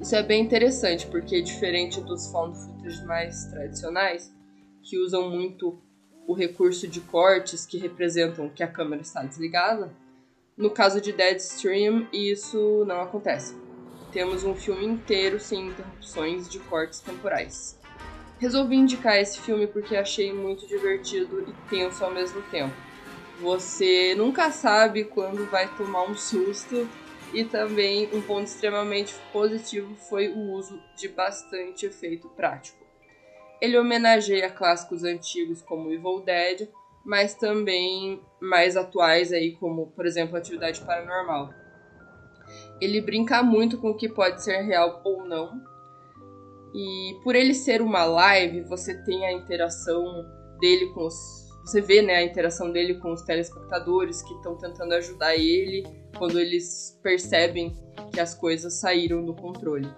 Isso 0.00 0.14
é 0.14 0.22
bem 0.22 0.42
interessante, 0.42 1.06
porque 1.06 1.40
diferente 1.40 2.00
dos 2.00 2.30
found 2.30 2.58
footage 2.58 3.04
mais 3.06 3.46
tradicionais, 3.46 4.32
que 4.82 4.98
usam 4.98 5.30
muito 5.30 5.78
o 6.26 6.34
recurso 6.34 6.86
de 6.86 7.00
cortes 7.00 7.64
que 7.64 7.78
representam 7.78 8.48
que 8.48 8.62
a 8.62 8.68
câmera 8.68 9.02
está 9.02 9.22
desligada. 9.22 9.90
No 10.56 10.70
caso 10.70 11.00
de 11.00 11.12
Deadstream, 11.12 12.06
isso 12.12 12.84
não 12.86 13.00
acontece. 13.00 13.63
Temos 14.14 14.44
um 14.44 14.54
filme 14.54 14.86
inteiro 14.86 15.40
sem 15.40 15.66
interrupções 15.66 16.48
de 16.48 16.60
cortes 16.60 17.00
temporais. 17.00 17.76
Resolvi 18.38 18.76
indicar 18.76 19.18
esse 19.18 19.40
filme 19.40 19.66
porque 19.66 19.96
achei 19.96 20.32
muito 20.32 20.68
divertido 20.68 21.44
e 21.48 21.68
tenso 21.68 22.04
ao 22.04 22.12
mesmo 22.12 22.40
tempo. 22.42 22.72
Você 23.40 24.14
nunca 24.14 24.52
sabe 24.52 25.02
quando 25.02 25.50
vai 25.50 25.66
tomar 25.76 26.04
um 26.04 26.14
susto 26.14 26.88
e 27.32 27.44
também 27.44 28.08
um 28.12 28.22
ponto 28.22 28.46
extremamente 28.46 29.12
positivo 29.32 29.96
foi 29.96 30.28
o 30.28 30.52
uso 30.52 30.80
de 30.96 31.08
bastante 31.08 31.84
efeito 31.84 32.28
prático. 32.28 32.78
Ele 33.60 33.76
homenageia 33.76 34.48
clássicos 34.48 35.02
antigos 35.02 35.60
como 35.60 35.90
Evil 35.90 36.20
Dead, 36.20 36.68
mas 37.04 37.34
também 37.34 38.22
mais 38.40 38.76
atuais 38.76 39.32
aí 39.32 39.56
como, 39.56 39.88
por 39.88 40.06
exemplo, 40.06 40.36
Atividade 40.36 40.80
Paranormal. 40.82 41.63
Ele 42.84 43.00
brinca 43.00 43.42
muito 43.42 43.78
com 43.78 43.90
o 43.90 43.96
que 43.96 44.08
pode 44.08 44.42
ser 44.42 44.60
real 44.62 45.00
ou 45.04 45.24
não. 45.24 45.60
E 46.74 47.18
por 47.22 47.34
ele 47.34 47.54
ser 47.54 47.80
uma 47.80 48.04
live, 48.04 48.62
você 48.62 48.94
tem 49.04 49.24
a 49.26 49.32
interação 49.32 50.04
dele 50.60 50.86
com 50.92 51.06
os 51.06 51.44
você 51.64 51.80
vê 51.80 52.02
né, 52.02 52.16
a 52.16 52.22
interação 52.22 52.70
dele 52.70 52.94
com 52.96 53.12
os 53.12 53.22
telespectadores 53.22 54.20
que 54.22 54.34
estão 54.34 54.54
tentando 54.56 54.92
ajudar 54.92 55.34
ele 55.34 55.82
quando 56.16 56.38
eles 56.38 57.00
percebem 57.02 57.74
que 58.12 58.20
as 58.20 58.34
coisas 58.34 58.74
saíram 58.74 59.24
do 59.24 59.34
controle. 59.34 59.88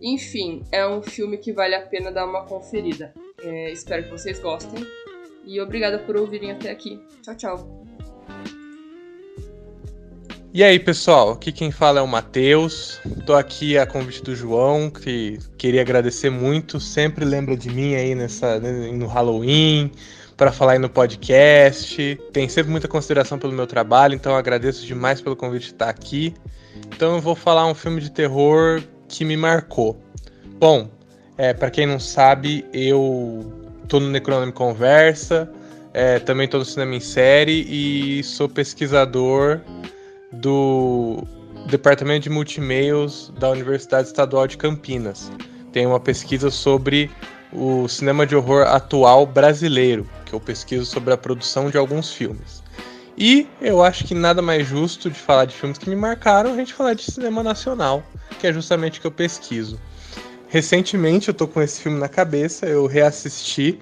Enfim, 0.00 0.64
é 0.72 0.86
um 0.86 1.02
filme 1.02 1.36
que 1.36 1.52
vale 1.52 1.74
a 1.74 1.86
pena 1.86 2.10
dar 2.10 2.24
uma 2.24 2.46
conferida. 2.46 3.12
É, 3.42 3.70
espero 3.70 4.04
que 4.04 4.10
vocês 4.10 4.40
gostem. 4.40 4.86
E 5.44 5.60
obrigada 5.60 5.98
por 5.98 6.16
ouvirem 6.16 6.52
até 6.52 6.70
aqui. 6.70 7.02
Tchau, 7.22 7.36
tchau. 7.36 7.87
E 10.54 10.64
aí, 10.64 10.78
pessoal, 10.78 11.32
aqui 11.32 11.52
quem 11.52 11.70
fala 11.70 12.00
é 12.00 12.02
o 12.02 12.08
Matheus. 12.08 12.98
Tô 13.26 13.34
aqui 13.34 13.76
a 13.76 13.86
convite 13.86 14.22
do 14.22 14.34
João, 14.34 14.88
que 14.88 15.38
queria 15.58 15.82
agradecer 15.82 16.30
muito. 16.30 16.80
Sempre 16.80 17.22
lembra 17.26 17.54
de 17.54 17.68
mim 17.68 17.94
aí 17.94 18.14
nessa, 18.14 18.58
né, 18.58 18.90
no 18.90 19.06
Halloween, 19.06 19.92
para 20.38 20.50
falar 20.50 20.72
aí 20.72 20.78
no 20.78 20.88
podcast. 20.88 22.18
Tem 22.32 22.48
sempre 22.48 22.72
muita 22.72 22.88
consideração 22.88 23.38
pelo 23.38 23.52
meu 23.52 23.66
trabalho, 23.66 24.14
então 24.14 24.34
agradeço 24.34 24.86
demais 24.86 25.20
pelo 25.20 25.36
convite 25.36 25.66
de 25.66 25.72
estar 25.72 25.90
aqui. 25.90 26.32
Então 26.96 27.16
eu 27.16 27.20
vou 27.20 27.34
falar 27.34 27.66
um 27.66 27.74
filme 27.74 28.00
de 28.00 28.10
terror 28.10 28.82
que 29.06 29.26
me 29.26 29.36
marcou. 29.36 30.00
Bom, 30.58 30.88
é, 31.36 31.52
para 31.52 31.70
quem 31.70 31.86
não 31.86 32.00
sabe, 32.00 32.64
eu 32.72 33.52
tô 33.86 34.00
no 34.00 34.08
Necronome 34.08 34.52
Conversa, 34.52 35.48
é, 35.92 36.18
também 36.18 36.48
tô 36.48 36.56
no 36.56 36.64
Cinema 36.64 36.94
em 36.94 37.00
Série 37.00 37.66
e 37.68 38.24
sou 38.24 38.48
pesquisador 38.48 39.60
do 40.32 41.24
Departamento 41.68 42.24
de 42.24 42.30
Multimeios 42.30 43.32
da 43.38 43.50
Universidade 43.50 44.08
Estadual 44.08 44.46
de 44.46 44.56
Campinas. 44.56 45.30
Tem 45.72 45.86
uma 45.86 46.00
pesquisa 46.00 46.50
sobre 46.50 47.10
o 47.52 47.88
cinema 47.88 48.26
de 48.26 48.36
horror 48.36 48.66
atual 48.66 49.26
brasileiro, 49.26 50.08
que 50.24 50.34
eu 50.34 50.40
pesquiso 50.40 50.84
sobre 50.84 51.12
a 51.12 51.16
produção 51.16 51.70
de 51.70 51.78
alguns 51.78 52.12
filmes. 52.12 52.62
E 53.16 53.48
eu 53.60 53.82
acho 53.82 54.04
que 54.04 54.14
nada 54.14 54.40
mais 54.40 54.66
justo 54.66 55.10
de 55.10 55.18
falar 55.18 55.44
de 55.44 55.54
filmes 55.54 55.78
que 55.78 55.90
me 55.90 55.96
marcaram 55.96 56.52
a 56.52 56.56
gente 56.56 56.72
falar 56.72 56.94
de 56.94 57.02
cinema 57.02 57.42
nacional, 57.42 58.02
que 58.38 58.46
é 58.46 58.52
justamente 58.52 58.98
o 58.98 59.00
que 59.00 59.06
eu 59.08 59.12
pesquiso. 59.12 59.78
Recentemente 60.46 61.28
eu 61.28 61.34
tô 61.34 61.48
com 61.48 61.60
esse 61.60 61.80
filme 61.80 61.98
na 61.98 62.08
cabeça, 62.08 62.66
eu 62.66 62.86
reassisti 62.86 63.78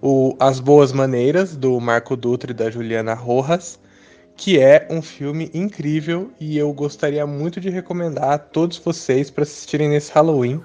o 0.00 0.34
As 0.40 0.58
Boas 0.58 0.92
Maneiras, 0.92 1.54
do 1.54 1.78
Marco 1.78 2.16
Dutra 2.16 2.52
e 2.52 2.54
da 2.54 2.70
Juliana 2.70 3.12
Rojas, 3.12 3.78
que 4.36 4.58
é 4.58 4.86
um 4.90 5.02
filme 5.02 5.50
incrível 5.52 6.30
e 6.40 6.56
eu 6.56 6.72
gostaria 6.72 7.26
muito 7.26 7.60
de 7.60 7.68
recomendar 7.68 8.32
a 8.32 8.38
todos 8.38 8.78
vocês 8.78 9.30
para 9.30 9.42
assistirem 9.42 9.88
nesse 9.88 10.12
Halloween, 10.12 10.62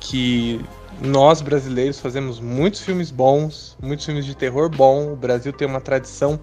que 0.00 0.64
nós 1.00 1.40
brasileiros 1.40 2.00
fazemos 2.00 2.40
muitos 2.40 2.80
filmes 2.80 3.10
bons, 3.10 3.76
muitos 3.82 4.06
filmes 4.06 4.24
de 4.24 4.34
terror 4.34 4.68
bom. 4.68 5.12
O 5.12 5.16
Brasil 5.16 5.52
tem 5.52 5.66
uma 5.66 5.80
tradição 5.80 6.38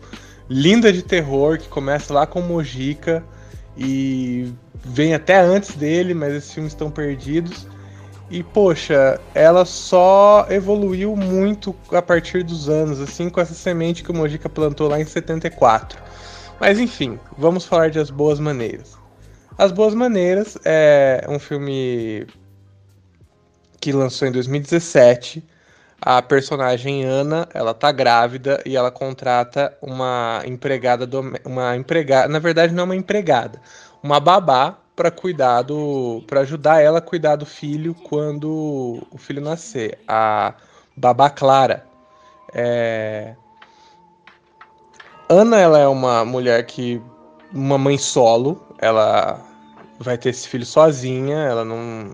linda 0.49 0.91
de 0.91 1.01
terror 1.01 1.57
que 1.57 1.67
começa 1.67 2.13
lá 2.13 2.27
com 2.27 2.41
Mojica 2.41 3.23
e 3.77 4.53
vem 4.83 5.13
até 5.13 5.39
antes 5.39 5.75
dele, 5.75 6.13
mas 6.13 6.33
esses 6.33 6.53
filmes 6.53 6.73
estão 6.73 6.91
perdidos. 6.91 7.67
E 8.29 8.43
poxa, 8.43 9.19
ela 9.33 9.65
só 9.65 10.47
evoluiu 10.49 11.15
muito 11.15 11.75
a 11.91 12.01
partir 12.01 12.43
dos 12.43 12.69
anos, 12.69 12.99
assim, 13.01 13.29
com 13.29 13.41
essa 13.41 13.53
semente 13.53 14.03
que 14.03 14.11
o 14.11 14.13
Mojica 14.13 14.47
plantou 14.47 14.87
lá 14.87 14.99
em 15.01 15.05
74. 15.05 16.01
Mas 16.61 16.79
enfim, 16.79 17.19
vamos 17.39 17.65
falar 17.65 17.89
de 17.89 17.97
As 17.97 18.11
Boas 18.11 18.39
Maneiras. 18.39 18.95
As 19.57 19.71
Boas 19.71 19.95
Maneiras 19.95 20.59
é 20.63 21.25
um 21.27 21.39
filme 21.39 22.27
que 23.79 23.91
lançou 23.91 24.27
em 24.27 24.31
2017. 24.31 25.43
A 25.99 26.21
personagem 26.21 27.03
Ana, 27.03 27.49
ela 27.51 27.73
tá 27.73 27.91
grávida 27.91 28.61
e 28.63 28.75
ela 28.77 28.91
contrata 28.91 29.75
uma 29.81 30.43
empregada, 30.45 31.09
uma 31.43 31.75
empregada, 31.75 32.27
na 32.27 32.37
verdade 32.37 32.75
não 32.75 32.83
é 32.83 32.85
uma 32.85 32.95
empregada, 32.95 33.59
uma 34.03 34.19
babá 34.19 34.77
para 34.95 35.09
cuidar 35.09 35.63
do, 35.63 36.23
para 36.27 36.41
ajudar 36.41 36.79
ela 36.79 36.99
a 36.99 37.01
cuidar 37.01 37.37
do 37.37 37.45
filho 37.45 37.95
quando 37.95 39.01
o 39.09 39.17
filho 39.17 39.41
nascer. 39.41 39.97
A 40.07 40.53
babá 40.95 41.27
Clara. 41.27 41.87
É... 42.53 43.35
Ana, 45.31 45.57
ela 45.57 45.79
é 45.79 45.87
uma 45.87 46.25
mulher 46.25 46.65
que 46.65 47.01
uma 47.53 47.77
mãe 47.77 47.97
solo, 47.97 48.61
ela 48.77 49.39
vai 49.97 50.17
ter 50.17 50.27
esse 50.27 50.45
filho 50.45 50.65
sozinha, 50.65 51.37
ela 51.37 51.63
não 51.63 52.13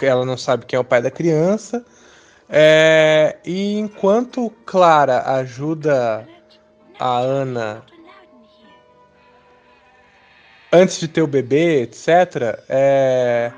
ela 0.00 0.24
não 0.24 0.36
sabe 0.38 0.64
quem 0.64 0.78
é 0.78 0.80
o 0.80 0.84
pai 0.84 1.02
da 1.02 1.10
criança. 1.10 1.84
É, 2.48 3.36
e 3.44 3.78
enquanto 3.78 4.50
Clara 4.64 5.30
ajuda 5.40 6.26
a 6.98 7.18
Ana 7.18 7.82
antes 10.72 11.00
de 11.00 11.06
ter 11.06 11.20
o 11.20 11.26
bebê, 11.26 11.82
etc., 11.82 12.64
é, 12.66 13.52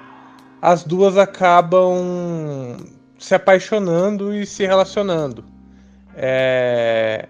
as 0.61 0.83
duas 0.83 1.17
acabam 1.17 2.77
se 3.21 3.37
apaixonando 3.37 4.35
e 4.35 4.45
se 4.45 4.67
relacionando. 4.67 5.45
É, 6.17 7.29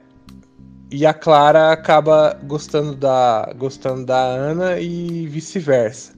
e 0.93 1.07
a 1.07 1.15
Clara 1.15 1.73
acaba 1.73 2.39
gostando 2.45 2.95
da, 2.95 3.51
gostando 3.57 4.05
da 4.05 4.21
Ana 4.21 4.79
e 4.79 5.27
vice-versa. 5.27 6.13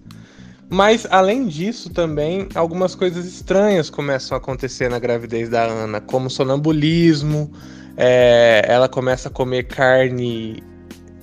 Mas 0.69 1.07
além 1.11 1.47
disso, 1.47 1.91
também 1.91 2.49
algumas 2.57 2.97
coisas 2.97 3.25
estranhas 3.25 3.89
começam 3.89 4.35
a 4.35 4.39
acontecer 4.39 4.91
na 4.91 4.99
gravidez 4.99 5.49
da 5.49 5.63
Ana, 5.63 6.01
como 6.01 6.29
sonambulismo. 6.29 7.53
É, 7.97 8.65
ela 8.67 8.89
começa 8.89 9.29
a 9.29 9.31
comer 9.31 9.69
carne 9.69 10.61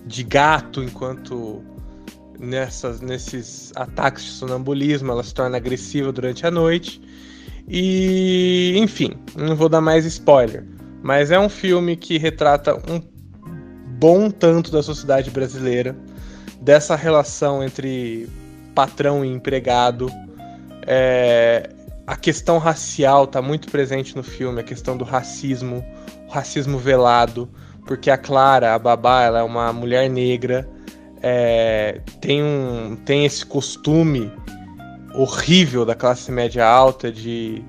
de 0.06 0.24
gato 0.24 0.82
enquanto 0.82 1.62
nessas, 2.40 3.02
nesses 3.02 3.74
ataques 3.76 4.24
de 4.24 4.30
sonambulismo 4.32 5.12
ela 5.12 5.24
se 5.24 5.34
torna 5.34 5.58
agressiva 5.58 6.14
durante 6.14 6.48
a 6.48 6.52
noite. 6.52 7.02
E 7.68 8.76
enfim, 8.78 9.12
não 9.36 9.58
vou 9.58 9.68
dar 9.68 9.82
mais 9.82 10.06
spoiler, 10.06 10.66
mas 11.04 11.32
é 11.32 11.40
um 11.40 11.50
filme 11.50 11.98
que 11.98 12.18
retrata 12.18 12.76
um 12.90 13.11
bom 14.02 14.32
tanto 14.32 14.72
da 14.72 14.82
sociedade 14.82 15.30
brasileira, 15.30 15.96
dessa 16.60 16.96
relação 16.96 17.64
entre 17.64 18.28
patrão 18.74 19.24
e 19.24 19.28
empregado. 19.28 20.12
É, 20.88 21.70
a 22.08 22.16
questão 22.16 22.58
racial 22.58 23.26
está 23.26 23.44
muito 23.44 23.70
presente 23.70 24.16
no 24.16 24.24
filme, 24.24 24.60
a 24.60 24.64
questão 24.64 24.98
do 24.98 25.06
racismo, 25.06 25.86
o 26.28 26.32
racismo 26.32 26.80
velado, 26.80 27.48
porque 27.86 28.10
a 28.10 28.18
Clara, 28.18 28.74
a 28.74 28.80
babá, 28.80 29.22
ela 29.22 29.40
é 29.42 29.44
uma 29.44 29.72
mulher 29.72 30.10
negra, 30.10 30.68
é, 31.22 32.02
tem, 32.20 32.42
um, 32.42 32.98
tem 33.06 33.24
esse 33.24 33.46
costume 33.46 34.32
horrível 35.14 35.86
da 35.86 35.94
classe 35.94 36.32
média 36.32 36.66
alta 36.66 37.12
de 37.12 37.64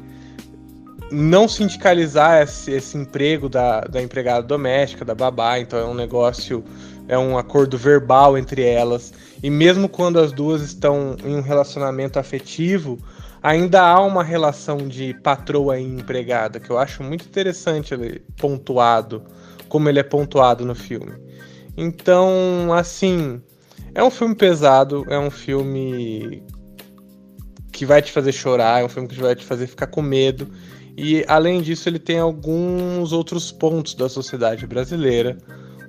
não 1.12 1.46
sindicalizar 1.46 2.42
esse, 2.42 2.70
esse 2.72 2.96
emprego 2.96 3.48
da, 3.48 3.82
da 3.82 4.02
empregada 4.02 4.46
doméstica, 4.46 5.04
da 5.04 5.14
babá, 5.14 5.58
então 5.58 5.78
é 5.78 5.84
um 5.84 5.94
negócio, 5.94 6.64
é 7.06 7.18
um 7.18 7.36
acordo 7.36 7.76
verbal 7.76 8.36
entre 8.38 8.62
elas. 8.62 9.12
E 9.42 9.50
mesmo 9.50 9.88
quando 9.88 10.18
as 10.18 10.32
duas 10.32 10.62
estão 10.62 11.16
em 11.24 11.36
um 11.36 11.42
relacionamento 11.42 12.18
afetivo, 12.18 12.98
ainda 13.42 13.82
há 13.82 14.00
uma 14.00 14.24
relação 14.24 14.78
de 14.78 15.14
patroa 15.22 15.78
e 15.78 15.84
empregada, 15.84 16.58
que 16.58 16.70
eu 16.70 16.78
acho 16.78 17.02
muito 17.02 17.26
interessante 17.26 17.92
ele 17.92 18.22
pontuado, 18.36 19.24
como 19.68 19.88
ele 19.88 19.98
é 19.98 20.04
pontuado 20.04 20.64
no 20.64 20.74
filme. 20.74 21.12
Então, 21.76 22.72
assim, 22.72 23.40
é 23.94 24.02
um 24.02 24.10
filme 24.10 24.34
pesado, 24.34 25.04
é 25.08 25.18
um 25.18 25.30
filme 25.30 26.42
que 27.72 27.86
vai 27.86 28.00
te 28.00 28.12
fazer 28.12 28.32
chorar, 28.32 28.82
é 28.82 28.84
um 28.84 28.88
filme 28.88 29.08
que 29.08 29.20
vai 29.20 29.34
te 29.34 29.44
fazer 29.44 29.66
ficar 29.66 29.86
com 29.86 30.02
medo. 30.02 30.48
E 30.96 31.24
além 31.26 31.62
disso, 31.62 31.88
ele 31.88 31.98
tem 31.98 32.18
alguns 32.18 33.12
outros 33.12 33.50
pontos 33.50 33.94
da 33.94 34.08
sociedade 34.08 34.66
brasileira, 34.66 35.38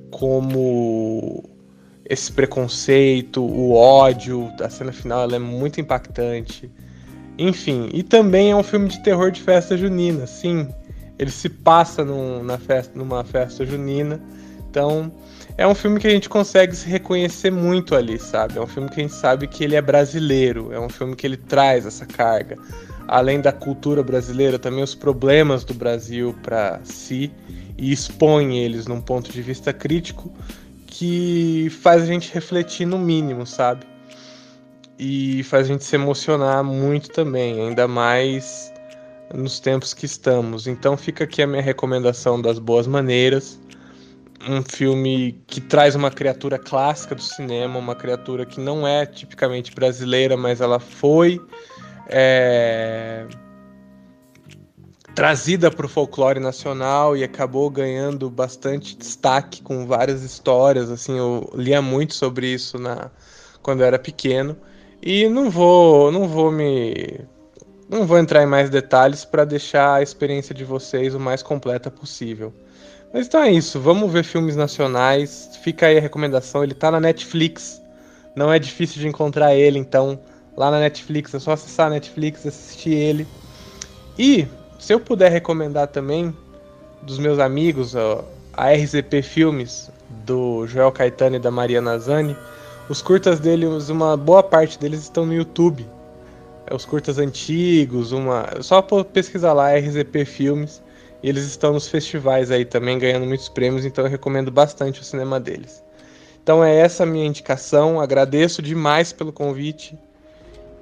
como 0.10 1.44
esse 2.10 2.32
preconceito, 2.32 3.44
o 3.44 3.74
ódio, 3.74 4.52
a 4.62 4.70
cena 4.70 4.92
final 4.92 5.30
é 5.30 5.40
muito 5.40 5.82
impactante. 5.82 6.72
Enfim, 7.38 7.90
e 7.94 8.04
também 8.04 8.52
é 8.52 8.56
um 8.56 8.64
filme 8.64 8.88
de 8.88 9.02
terror 9.02 9.32
de 9.32 9.42
festa 9.42 9.76
junina, 9.76 10.28
sim. 10.28 10.68
Ele 11.18 11.32
se 11.32 11.50
passa 11.50 12.04
num, 12.04 12.44
na 12.44 12.58
festa, 12.58 12.98
numa 12.98 13.24
festa 13.24 13.66
junina. 13.66 14.22
Então, 14.70 15.12
é 15.58 15.68
um 15.68 15.76
filme 15.76 16.00
que 16.00 16.08
a 16.08 16.10
gente 16.10 16.30
consegue 16.30 16.76
se 16.76 16.88
reconhecer 16.88 17.52
muito 17.52 17.96
ali, 17.96 18.20
sabe? 18.20 18.58
É 18.58 18.62
um 18.62 18.68
filme 18.68 18.90
que 18.90 19.00
a 19.00 19.04
gente 19.04 19.14
sabe 19.14 19.48
que 19.48 19.64
ele 19.64 19.76
é 19.76 19.82
brasileiro, 19.82 20.72
é 20.72 20.80
um 20.80 20.90
filme 20.90 21.16
que 21.16 21.28
ele 21.28 21.38
traz 21.38 21.86
essa 21.86 22.06
carga 22.06 22.58
além 23.08 23.42
da 23.42 23.52
cultura 23.52 24.04
brasileira, 24.04 24.58
também 24.58 24.84
os 24.84 24.96
problemas 24.96 25.64
do 25.64 25.74
Brasil 25.74 26.36
para 26.42 26.80
si 26.84 27.32
e 27.78 27.92
expõe 27.92 28.60
eles 28.60 28.88
num 28.88 29.02
ponto 29.02 29.32
de 29.32 29.42
vista 29.42 29.74
crítico 29.74 30.32
que 30.88 31.70
faz 31.82 32.04
a 32.04 32.06
gente 32.06 32.32
refletir 32.34 32.86
no 32.86 33.00
mínimo, 33.00 33.46
sabe? 33.48 33.86
E 34.98 35.44
faz 35.44 35.66
a 35.66 35.74
gente 35.74 35.84
se 35.84 35.96
emocionar 35.96 36.64
muito 36.64 37.10
também, 37.10 37.60
ainda 37.60 37.88
mais 37.88 38.72
nos 39.34 39.60
tempos 39.60 39.94
que 39.94 40.06
estamos. 40.06 40.68
Então 40.68 40.96
fica 40.96 41.24
aqui 41.24 41.42
a 41.42 41.48
minha 41.48 41.62
recomendação 41.62 42.40
das 42.40 42.60
boas 42.60 42.86
maneiras. 42.86 43.60
Um 44.48 44.62
filme 44.62 45.42
que 45.48 45.60
traz 45.60 45.96
uma 45.96 46.12
criatura 46.12 46.60
clássica 46.60 47.16
do 47.16 47.22
cinema, 47.22 47.80
uma 47.80 47.96
criatura 47.96 48.46
que 48.46 48.60
não 48.60 48.88
é 48.88 49.06
tipicamente 49.06 49.74
brasileira, 49.74 50.38
mas 50.38 50.62
ela 50.62 50.80
foi 50.80 51.42
é, 52.08 53.26
trazida 55.16 55.70
para 55.70 55.86
o 55.86 55.90
folclore 55.90 56.40
nacional 56.40 57.16
e 57.16 57.24
acabou 57.24 57.70
ganhando 57.70 58.30
bastante 58.30 58.98
destaque 58.98 59.62
com 59.62 59.86
várias 59.86 60.24
histórias. 60.24 60.90
Assim, 60.90 61.18
eu 61.18 61.50
lia 61.54 61.82
muito 61.82 62.14
sobre 62.16 62.48
isso 62.48 62.78
na 62.78 63.12
quando 63.62 63.80
eu 63.80 63.88
era 63.88 63.98
pequeno 63.98 64.58
e 65.02 65.28
não 65.30 65.50
vou, 65.50 66.12
não 66.12 66.28
vou 66.28 66.52
me 66.52 67.22
não 67.90 68.06
vou 68.06 68.18
entrar 68.18 68.44
em 68.44 68.46
mais 68.46 68.70
detalhes 68.70 69.24
para 69.24 69.46
deixar 69.46 69.96
a 69.96 70.02
experiência 70.02 70.54
de 70.54 70.64
vocês 70.64 71.14
o 71.14 71.20
mais 71.20 71.44
completa 71.44 71.92
possível. 71.92 72.54
Mas 73.14 73.28
então 73.28 73.42
é 73.42 73.52
isso, 73.52 73.80
vamos 73.80 74.12
ver 74.12 74.24
filmes 74.24 74.56
nacionais. 74.56 75.58
Fica 75.62 75.86
aí 75.86 75.98
a 75.98 76.02
recomendação, 76.02 76.64
ele 76.64 76.72
está 76.72 76.90
na 76.90 77.00
Netflix. 77.00 77.82
Não 78.36 78.52
é 78.52 78.58
difícil 78.58 79.00
de 79.00 79.08
encontrar 79.08 79.54
ele, 79.54 79.78
então 79.78 80.20
lá 80.56 80.72
na 80.72 80.80
Netflix, 80.80 81.34
é 81.34 81.40
só 81.40 81.52
acessar 81.52 81.88
a 81.88 81.90
Netflix, 81.92 82.46
assistir 82.46 82.94
ele. 82.94 83.28
E 84.18 84.48
se 84.80 84.94
eu 84.94 85.00
puder 85.00 85.32
recomendar 85.32 85.88
também 85.88 86.36
dos 87.02 87.18
meus 87.18 87.40
amigos, 87.40 87.96
ó, 87.96 88.24
a 88.54 88.72
RZP 88.72 89.22
Filmes 89.22 89.90
do 90.26 90.68
Joel 90.68 90.92
Caetano 90.92 91.36
e 91.36 91.40
da 91.40 91.50
Maria 91.50 91.82
Nazani, 91.82 92.38
os 92.90 93.02
curtas 93.02 93.40
deles, 93.40 93.90
uma 93.90 94.16
boa 94.18 94.44
parte 94.44 94.78
deles 94.78 95.02
estão 95.02 95.26
no 95.26 95.34
YouTube. 95.34 95.88
É, 96.68 96.76
os 96.76 96.86
curtas 96.86 97.18
antigos, 97.18 98.12
uma, 98.12 98.62
só 98.62 98.82
pesquisar 98.82 99.54
lá 99.54 99.74
RZP 99.74 100.26
Filmes. 100.26 100.82
E 101.22 101.30
eles 101.30 101.46
estão 101.46 101.72
nos 101.72 101.88
festivais 101.88 102.52
aí 102.52 102.66
também 102.66 103.00
ganhando 103.00 103.26
muitos 103.26 103.48
prêmios, 103.48 103.86
então 103.86 104.04
eu 104.04 104.12
recomendo 104.12 104.52
bastante 104.52 105.00
o 105.00 105.04
cinema 105.06 105.40
deles. 105.40 105.82
Então 106.44 106.62
é 106.62 106.76
essa 106.76 107.04
a 107.04 107.06
minha 107.06 107.26
indicação. 107.26 108.02
Agradeço 108.02 108.62
demais 108.62 109.14
pelo 109.14 109.32
convite. 109.32 109.98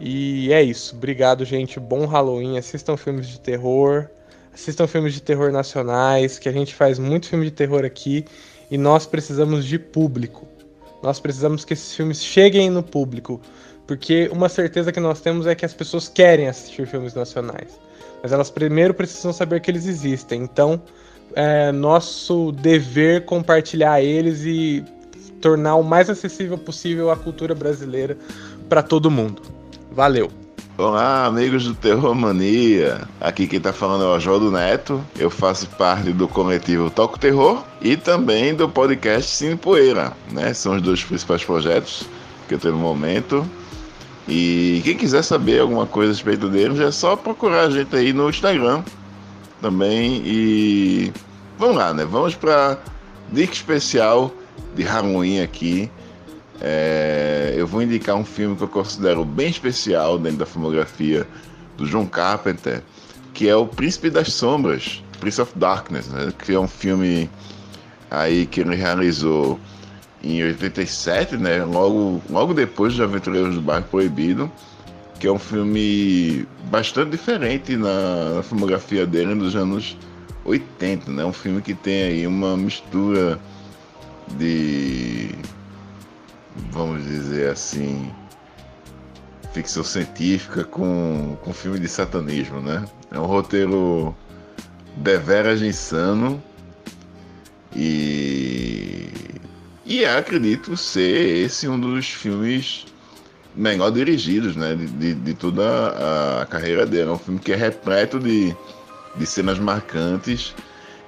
E 0.04 0.52
é 0.52 0.64
isso. 0.64 0.96
Obrigado, 0.96 1.46
gente. 1.46 1.80
Bom 1.80 2.06
Halloween. 2.06 2.58
Assistam 2.58 2.98
filmes 2.98 3.28
de 3.28 3.40
terror. 3.40 4.10
Assistam 4.54 4.88
filmes 4.88 5.14
de 5.14 5.22
terror 5.22 5.52
nacionais, 5.52 6.40
que 6.40 6.50
a 6.50 6.52
gente 6.52 6.76
faz 6.76 7.00
muito 7.00 7.28
filme 7.28 7.46
de 7.46 7.52
terror 7.52 7.86
aqui 7.86 8.26
e 8.70 8.78
nós 8.78 9.06
precisamos 9.06 9.66
de 9.66 9.78
público. 9.78 10.48
Nós 11.04 11.20
precisamos 11.20 11.64
que 11.64 11.74
esses 11.74 11.96
filmes 11.96 12.24
cheguem 12.24 12.70
no 12.70 12.84
público, 12.84 13.40
porque 13.86 14.30
uma 14.32 14.50
certeza 14.50 14.92
que 14.92 15.00
nós 15.00 15.22
temos 15.22 15.48
é 15.48 15.56
que 15.56 15.66
as 15.66 15.74
pessoas 15.74 16.08
querem 16.08 16.48
assistir 16.48 16.86
filmes 16.88 17.14
nacionais, 17.14 17.80
mas 18.22 18.32
elas 18.32 18.50
primeiro 18.50 18.94
precisam 18.94 19.34
saber 19.34 19.62
que 19.62 19.72
eles 19.72 19.88
existem. 19.88 20.42
Então, 20.42 20.82
é 21.34 21.72
nosso 21.72 22.52
dever 22.52 23.26
compartilhar 23.26 24.02
eles 24.02 24.44
e 24.44 24.84
tornar 25.42 25.76
o 25.76 25.84
mais 25.84 26.10
acessível 26.10 26.58
possível 26.58 27.10
a 27.10 27.16
cultura 27.16 27.56
brasileira 27.56 28.18
para 28.70 28.84
todo 28.84 29.10
mundo. 29.10 29.61
Valeu! 29.92 30.32
Olá, 30.78 31.26
amigos 31.26 31.66
do 31.66 31.76
Terror 31.76 32.16
Mania. 32.16 33.02
Aqui 33.20 33.46
quem 33.46 33.60
tá 33.60 33.74
falando 33.74 34.06
é 34.06 34.08
o 34.08 34.16
Oswaldo 34.16 34.50
Neto. 34.50 35.04
Eu 35.20 35.30
faço 35.30 35.68
parte 35.72 36.14
do 36.14 36.30
coletivo 36.30 36.90
Toco 36.90 37.20
Terror 37.20 37.62
e 37.82 37.98
também 37.98 38.56
do 38.56 38.70
podcast 38.70 39.30
Cine 39.30 39.58
Poeira, 39.58 40.14
né? 40.32 40.54
São 40.54 40.78
os 40.78 40.82
dois 40.82 41.04
principais 41.04 41.44
projetos 41.44 42.06
que 42.48 42.54
eu 42.54 42.58
tenho 42.58 42.76
no 42.76 42.80
momento. 42.80 43.46
E 44.30 44.80
quem 44.86 44.96
quiser 44.96 45.24
saber 45.24 45.60
alguma 45.60 45.86
coisa 45.86 46.14
a 46.14 46.16
respeito 46.16 46.48
deles, 46.48 46.80
é 46.80 46.90
só 46.90 47.18
procurar 47.18 47.64
a 47.64 47.70
gente 47.70 47.94
aí 47.94 48.14
no 48.14 48.30
Instagram 48.30 48.82
também. 49.62 50.22
E 50.26 51.12
vamos 51.60 51.76
lá, 51.76 51.94
né? 51.94 52.06
Vamos 52.06 52.34
para 52.34 52.78
dica 53.30 53.52
especial 53.52 54.32
de 54.74 54.84
Halloween 54.84 55.42
aqui. 55.42 55.92
É, 56.62 57.56
eu 57.58 57.66
vou 57.66 57.82
indicar 57.82 58.16
um 58.16 58.24
filme 58.24 58.56
que 58.56 58.64
eu 58.64 58.68
considero 58.68 59.26
bem 59.26 59.50
especial 59.50 60.20
dentro 60.20 60.40
da 60.40 60.46
filmografia 60.46 61.28
do 61.76 61.88
John 61.88 62.06
Carpenter, 62.06 62.84
que 63.34 63.50
é 63.50 63.56
o 63.56 63.66
Príncipe 63.66 64.12
das 64.12 64.32
Sombras, 64.32 65.04
Prince 65.20 65.42
of 65.42 65.58
Darkness, 65.58 66.08
né? 66.10 66.32
que 66.38 66.54
é 66.54 66.60
um 66.60 66.68
filme 66.68 67.28
aí 68.12 68.46
que 68.46 68.62
ele 68.62 68.76
realizou 68.76 69.60
em 70.24 70.44
87, 70.44 71.36
né? 71.38 71.64
Logo, 71.64 72.22
logo 72.30 72.54
depois 72.54 72.94
de 72.94 73.02
Aventureiros 73.02 73.56
do 73.56 73.62
Bairro 73.62 73.86
Proibido, 73.90 74.52
que 75.20 75.26
é 75.26 75.32
um 75.32 75.40
filme 75.40 76.46
bastante 76.70 77.12
diferente 77.12 77.76
na, 77.76 78.36
na 78.36 78.44
filmografia 78.44 79.08
dele 79.08 79.34
dos 79.34 79.56
anos 79.56 79.98
80, 80.46 81.12
né? 81.12 81.26
Um 81.26 81.34
filme 81.34 81.62
que 81.62 81.74
tem 81.74 82.04
aí 82.04 82.28
uma 82.28 82.56
mistura 82.56 83.40
de 84.38 85.30
vamos 86.72 87.04
dizer 87.06 87.50
assim, 87.50 88.12
ficção 89.54 89.84
científica 89.84 90.64
com, 90.64 91.38
com 91.42 91.54
filme 91.54 91.80
de 91.80 91.88
satanismo, 91.88 92.62
né? 92.62 92.86
É 93.12 93.20
um 93.20 93.26
roteiro 93.26 94.16
deveras 94.98 95.62
insano 95.62 96.42
e, 97.76 99.10
e 99.86 100.06
acredito 100.06 100.76
ser 100.76 101.46
esse 101.46 101.68
um 101.68 101.80
dos 101.80 102.10
filmes 102.10 102.86
melhor 103.56 103.92
dirigidos, 103.92 104.56
né? 104.56 104.76
De, 104.76 104.88
de, 104.88 105.14
de 105.14 105.34
toda 105.34 106.42
a, 106.42 106.46
carreira 106.46 106.86
dele. 106.86 107.10
É 107.10 107.14
um 107.14 107.18
filme 107.18 107.40
que 107.40 107.52
é 107.52 107.56
repleto 107.56 108.20
de, 108.20 108.56
de 109.16 109.26
cenas 109.26 109.60
marcantes 109.60 110.54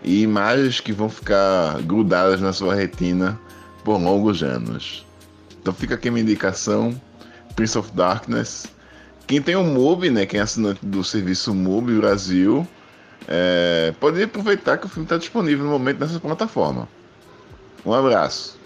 e 0.04 0.22
imagens 0.22 0.80
que 0.80 0.92
vão 0.92 1.10
ficar 1.10 1.82
grudadas 1.84 2.42
na 2.42 2.52
sua 2.52 2.76
retina 2.76 3.40
por 3.84 3.98
longos 3.98 4.44
anos. 4.44 5.06
Então 5.64 5.74
fica 5.74 5.96
aqui 5.96 6.12
minha 6.12 6.22
indicação, 6.22 6.94
Prince 7.56 7.78
of 7.78 7.90
Darkness. 7.94 8.68
Quem 9.26 9.42
tem 9.42 9.56
o 9.56 9.64
MUBI, 9.64 10.10
né, 10.10 10.26
quem 10.26 10.42
é 10.42 10.44
assinante 10.44 10.86
do 10.86 11.02
serviço 11.06 11.54
MUBI 11.54 12.00
Brasil, 12.00 12.68
é, 13.30 13.94
pode 13.98 14.22
aproveitar 14.22 14.78
que 14.78 14.88
o 14.88 14.90
filme 14.90 15.06
está 15.06 15.16
disponível 15.18 15.64
no 15.64 15.72
momento 15.72 16.02
nessa 16.02 16.20
plataforma. 16.20 16.86
Um 17.86 17.94
abraço. 17.94 18.60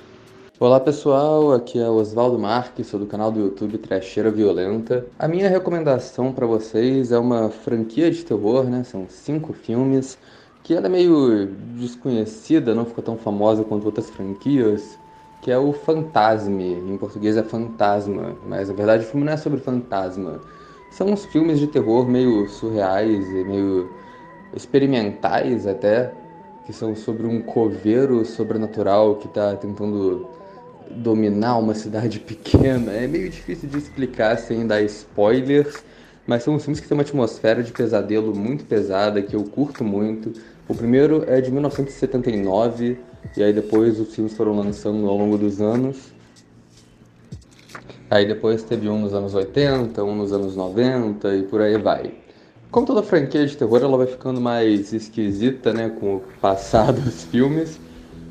Olá 0.60 0.80
pessoal, 0.80 1.54
aqui 1.54 1.78
é 1.78 1.88
Oswaldo 1.88 2.40
Marques, 2.40 2.88
sou 2.88 3.00
do 3.00 3.06
canal 3.06 3.32
do 3.32 3.42
YouTube 3.42 3.78
Trecheira 3.78 4.32
Violenta. 4.32 5.06
A 5.20 5.28
minha 5.28 5.48
recomendação 5.48 6.34
para 6.34 6.48
vocês 6.48 7.12
é 7.12 7.20
uma 7.20 7.52
franquia 7.52 8.10
de 8.10 8.26
terror, 8.26 8.64
né? 8.64 8.84
São 8.84 9.06
cinco 9.08 9.54
filmes, 9.54 10.18
que 10.64 10.74
ela 10.74 10.88
é 10.88 10.90
meio 10.90 11.46
desconhecida, 11.76 12.74
não 12.74 12.88
ficou 12.88 13.04
tão 13.04 13.18
famosa 13.20 13.64
quanto 13.64 13.86
outras 13.86 14.10
franquias, 14.10 14.98
que 15.42 15.52
é 15.52 15.58
o 15.58 15.74
Fantasme. 15.74 16.74
Em 16.74 16.98
português 16.98 17.38
é 17.38 17.44
Fantasma, 17.44 18.36
mas 18.48 18.70
na 18.70 18.76
verdade 18.76 19.04
o 19.06 19.08
filme 19.08 19.26
não 19.26 19.34
é 19.34 19.38
sobre 19.38 19.60
fantasma. 19.60 20.42
São 20.92 21.08
uns 21.08 21.26
filmes 21.26 21.60
de 21.60 21.68
terror 21.68 22.08
meio 22.08 22.48
surreais 22.50 23.28
e 23.30 23.44
meio 23.44 23.90
experimentais 24.56 25.68
até, 25.68 26.12
que 26.66 26.74
são 26.74 26.96
sobre 26.96 27.28
um 27.28 27.42
coveiro 27.42 28.26
sobrenatural 28.26 29.16
que 29.16 29.28
está 29.28 29.56
tentando 29.56 30.28
dominar 30.90 31.58
uma 31.58 31.74
cidade 31.74 32.20
pequena. 32.22 32.92
É 32.92 33.08
meio 33.08 33.30
difícil 33.30 33.70
de 33.70 33.78
explicar 33.78 34.38
sem 34.38 34.66
dar 34.66 34.82
spoilers, 34.84 35.84
mas 36.26 36.44
são 36.44 36.58
filmes 36.60 36.80
que 36.80 36.88
têm 36.88 36.98
uma 36.98 37.04
atmosfera 37.04 37.62
de 37.62 37.72
pesadelo 37.72 38.36
muito 38.36 38.66
pesada 38.66 39.22
que 39.22 39.36
eu 39.36 39.44
curto 39.44 39.84
muito. 39.84 40.34
O 40.68 40.76
primeiro 40.76 41.24
é 41.28 41.40
de 41.40 41.52
1979 41.52 42.98
e 43.36 43.44
aí 43.44 43.54
depois 43.54 44.00
os 44.00 44.14
filmes 44.14 44.36
foram 44.36 44.56
lançando 44.56 45.08
ao 45.08 45.18
longo 45.18 45.38
dos 45.38 45.62
anos. 45.62 46.12
Aí 48.10 48.26
depois 48.26 48.64
teve 48.64 48.88
um 48.88 49.00
nos 49.00 49.14
anos 49.14 49.34
80, 49.34 50.04
um 50.04 50.16
nos 50.16 50.32
anos 50.32 50.56
90 50.56 51.36
e 51.36 51.44
por 51.44 51.62
aí 51.62 51.78
vai. 51.78 52.14
Como 52.72 52.86
toda 52.86 53.04
franquia 53.04 53.46
de 53.46 53.56
terror, 53.56 53.82
ela 53.82 53.98
vai 53.98 54.08
ficando 54.08 54.40
mais 54.42 54.94
esquisita, 54.94 55.74
né, 55.74 55.90
com 55.90 56.18
o 56.18 56.22
passar 56.42 56.92
dos 56.94 57.24
filmes. 57.26 57.80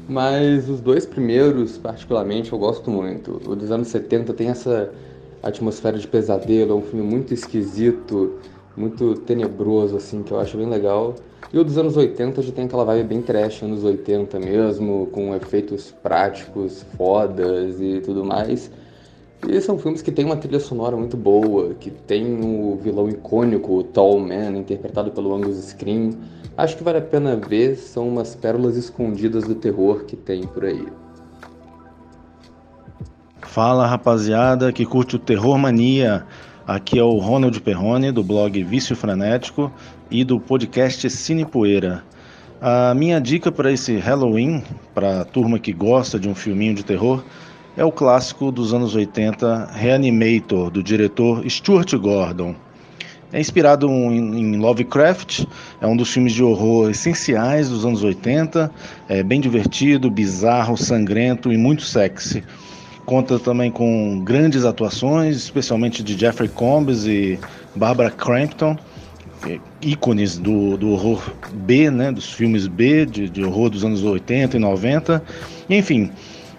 Mas 0.08 0.68
os 0.68 0.80
dois 0.80 1.04
primeiros, 1.04 1.78
particularmente, 1.78 2.52
eu 2.52 2.58
gosto 2.58 2.90
muito. 2.90 3.42
O 3.44 3.56
dos 3.56 3.70
anos 3.70 3.88
70 3.88 4.32
tem 4.34 4.48
essa 4.48 4.92
atmosfera 5.42 5.98
de 5.98 6.06
pesadelo, 6.06 6.72
é 6.72 6.74
um 6.74 6.82
filme 6.82 7.04
muito 7.04 7.34
esquisito, 7.34 8.38
muito 8.76 9.14
tenebroso, 9.14 9.96
assim, 9.96 10.22
que 10.22 10.32
eu 10.32 10.38
acho 10.38 10.56
bem 10.56 10.68
legal. 10.68 11.16
E 11.52 11.58
o 11.58 11.64
dos 11.64 11.78
anos 11.78 11.96
80 11.96 12.42
já 12.42 12.52
tem 12.52 12.64
aquela 12.64 12.84
vibe 12.84 13.08
bem 13.08 13.22
trash, 13.22 13.62
anos 13.62 13.84
80 13.84 14.38
mesmo, 14.40 15.08
com 15.12 15.34
efeitos 15.34 15.94
práticos 16.02 16.84
fodas 16.96 17.80
e 17.80 18.00
tudo 18.04 18.24
mais. 18.24 18.70
E 19.46 19.60
são 19.60 19.78
filmes 19.78 20.02
que 20.02 20.10
tem 20.10 20.24
uma 20.24 20.36
trilha 20.36 20.58
sonora 20.58 20.96
muito 20.96 21.16
boa, 21.16 21.74
que 21.74 21.90
tem 21.90 22.40
o 22.44 22.76
vilão 22.82 23.08
icônico, 23.08 23.78
o 23.78 23.84
Tall 23.84 24.18
Man, 24.18 24.56
interpretado 24.56 25.10
pelo 25.12 25.34
Angus 25.34 25.56
Scream. 25.56 26.10
Acho 26.56 26.76
que 26.76 26.82
vale 26.82 26.98
a 26.98 27.02
pena 27.02 27.36
ver, 27.36 27.76
são 27.76 28.08
umas 28.08 28.34
pérolas 28.34 28.76
escondidas 28.76 29.44
do 29.44 29.54
terror 29.54 30.04
que 30.04 30.16
tem 30.16 30.42
por 30.42 30.64
aí. 30.64 30.88
Fala 33.42 33.86
rapaziada 33.86 34.72
que 34.72 34.84
curte 34.84 35.16
o 35.16 35.18
Terror 35.18 35.56
Mania. 35.56 36.26
Aqui 36.66 36.98
é 36.98 37.02
o 37.02 37.18
Ronald 37.18 37.60
Perrone, 37.60 38.10
do 38.10 38.24
blog 38.24 38.60
Vício 38.64 38.96
Frenético 38.96 39.70
e 40.10 40.24
do 40.24 40.40
podcast 40.40 41.08
Cine 41.08 41.44
Poeira. 41.44 42.02
A 42.60 42.92
minha 42.92 43.20
dica 43.20 43.52
para 43.52 43.70
esse 43.70 43.96
Halloween, 43.98 44.64
para 44.92 45.20
a 45.20 45.24
turma 45.24 45.60
que 45.60 45.72
gosta 45.72 46.18
de 46.18 46.28
um 46.28 46.34
filminho 46.34 46.74
de 46.74 46.84
terror, 46.84 47.22
é 47.76 47.84
o 47.84 47.92
clássico 47.92 48.50
dos 48.50 48.74
anos 48.74 48.96
80, 48.96 49.70
Reanimator, 49.74 50.68
do 50.68 50.82
diretor 50.82 51.48
Stuart 51.48 51.94
Gordon. 51.94 52.56
É 53.32 53.38
inspirado 53.40 53.88
em 53.88 54.56
Lovecraft, 54.56 55.44
é 55.80 55.86
um 55.86 55.96
dos 55.96 56.12
filmes 56.12 56.32
de 56.32 56.42
horror 56.42 56.90
essenciais 56.90 57.68
dos 57.68 57.84
anos 57.84 58.02
80, 58.02 58.72
é 59.08 59.22
bem 59.22 59.40
divertido, 59.40 60.10
bizarro, 60.10 60.76
sangrento 60.76 61.52
e 61.52 61.56
muito 61.56 61.82
sexy. 61.82 62.42
Conta 63.06 63.38
também 63.38 63.70
com 63.70 64.20
grandes 64.24 64.64
atuações, 64.64 65.36
especialmente 65.36 66.02
de 66.02 66.18
Jeffrey 66.18 66.48
Combs 66.48 67.06
e 67.06 67.38
Barbara 67.76 68.10
Crampton, 68.10 68.76
é, 69.46 69.60
ícones 69.80 70.36
do, 70.36 70.76
do 70.76 70.90
horror 70.90 71.22
B, 71.52 71.88
né, 71.88 72.10
dos 72.10 72.32
filmes 72.32 72.66
B, 72.66 73.06
de, 73.06 73.30
de 73.30 73.44
horror 73.44 73.70
dos 73.70 73.84
anos 73.84 74.02
80 74.02 74.56
e 74.56 74.60
90. 74.60 75.22
Enfim, 75.70 76.10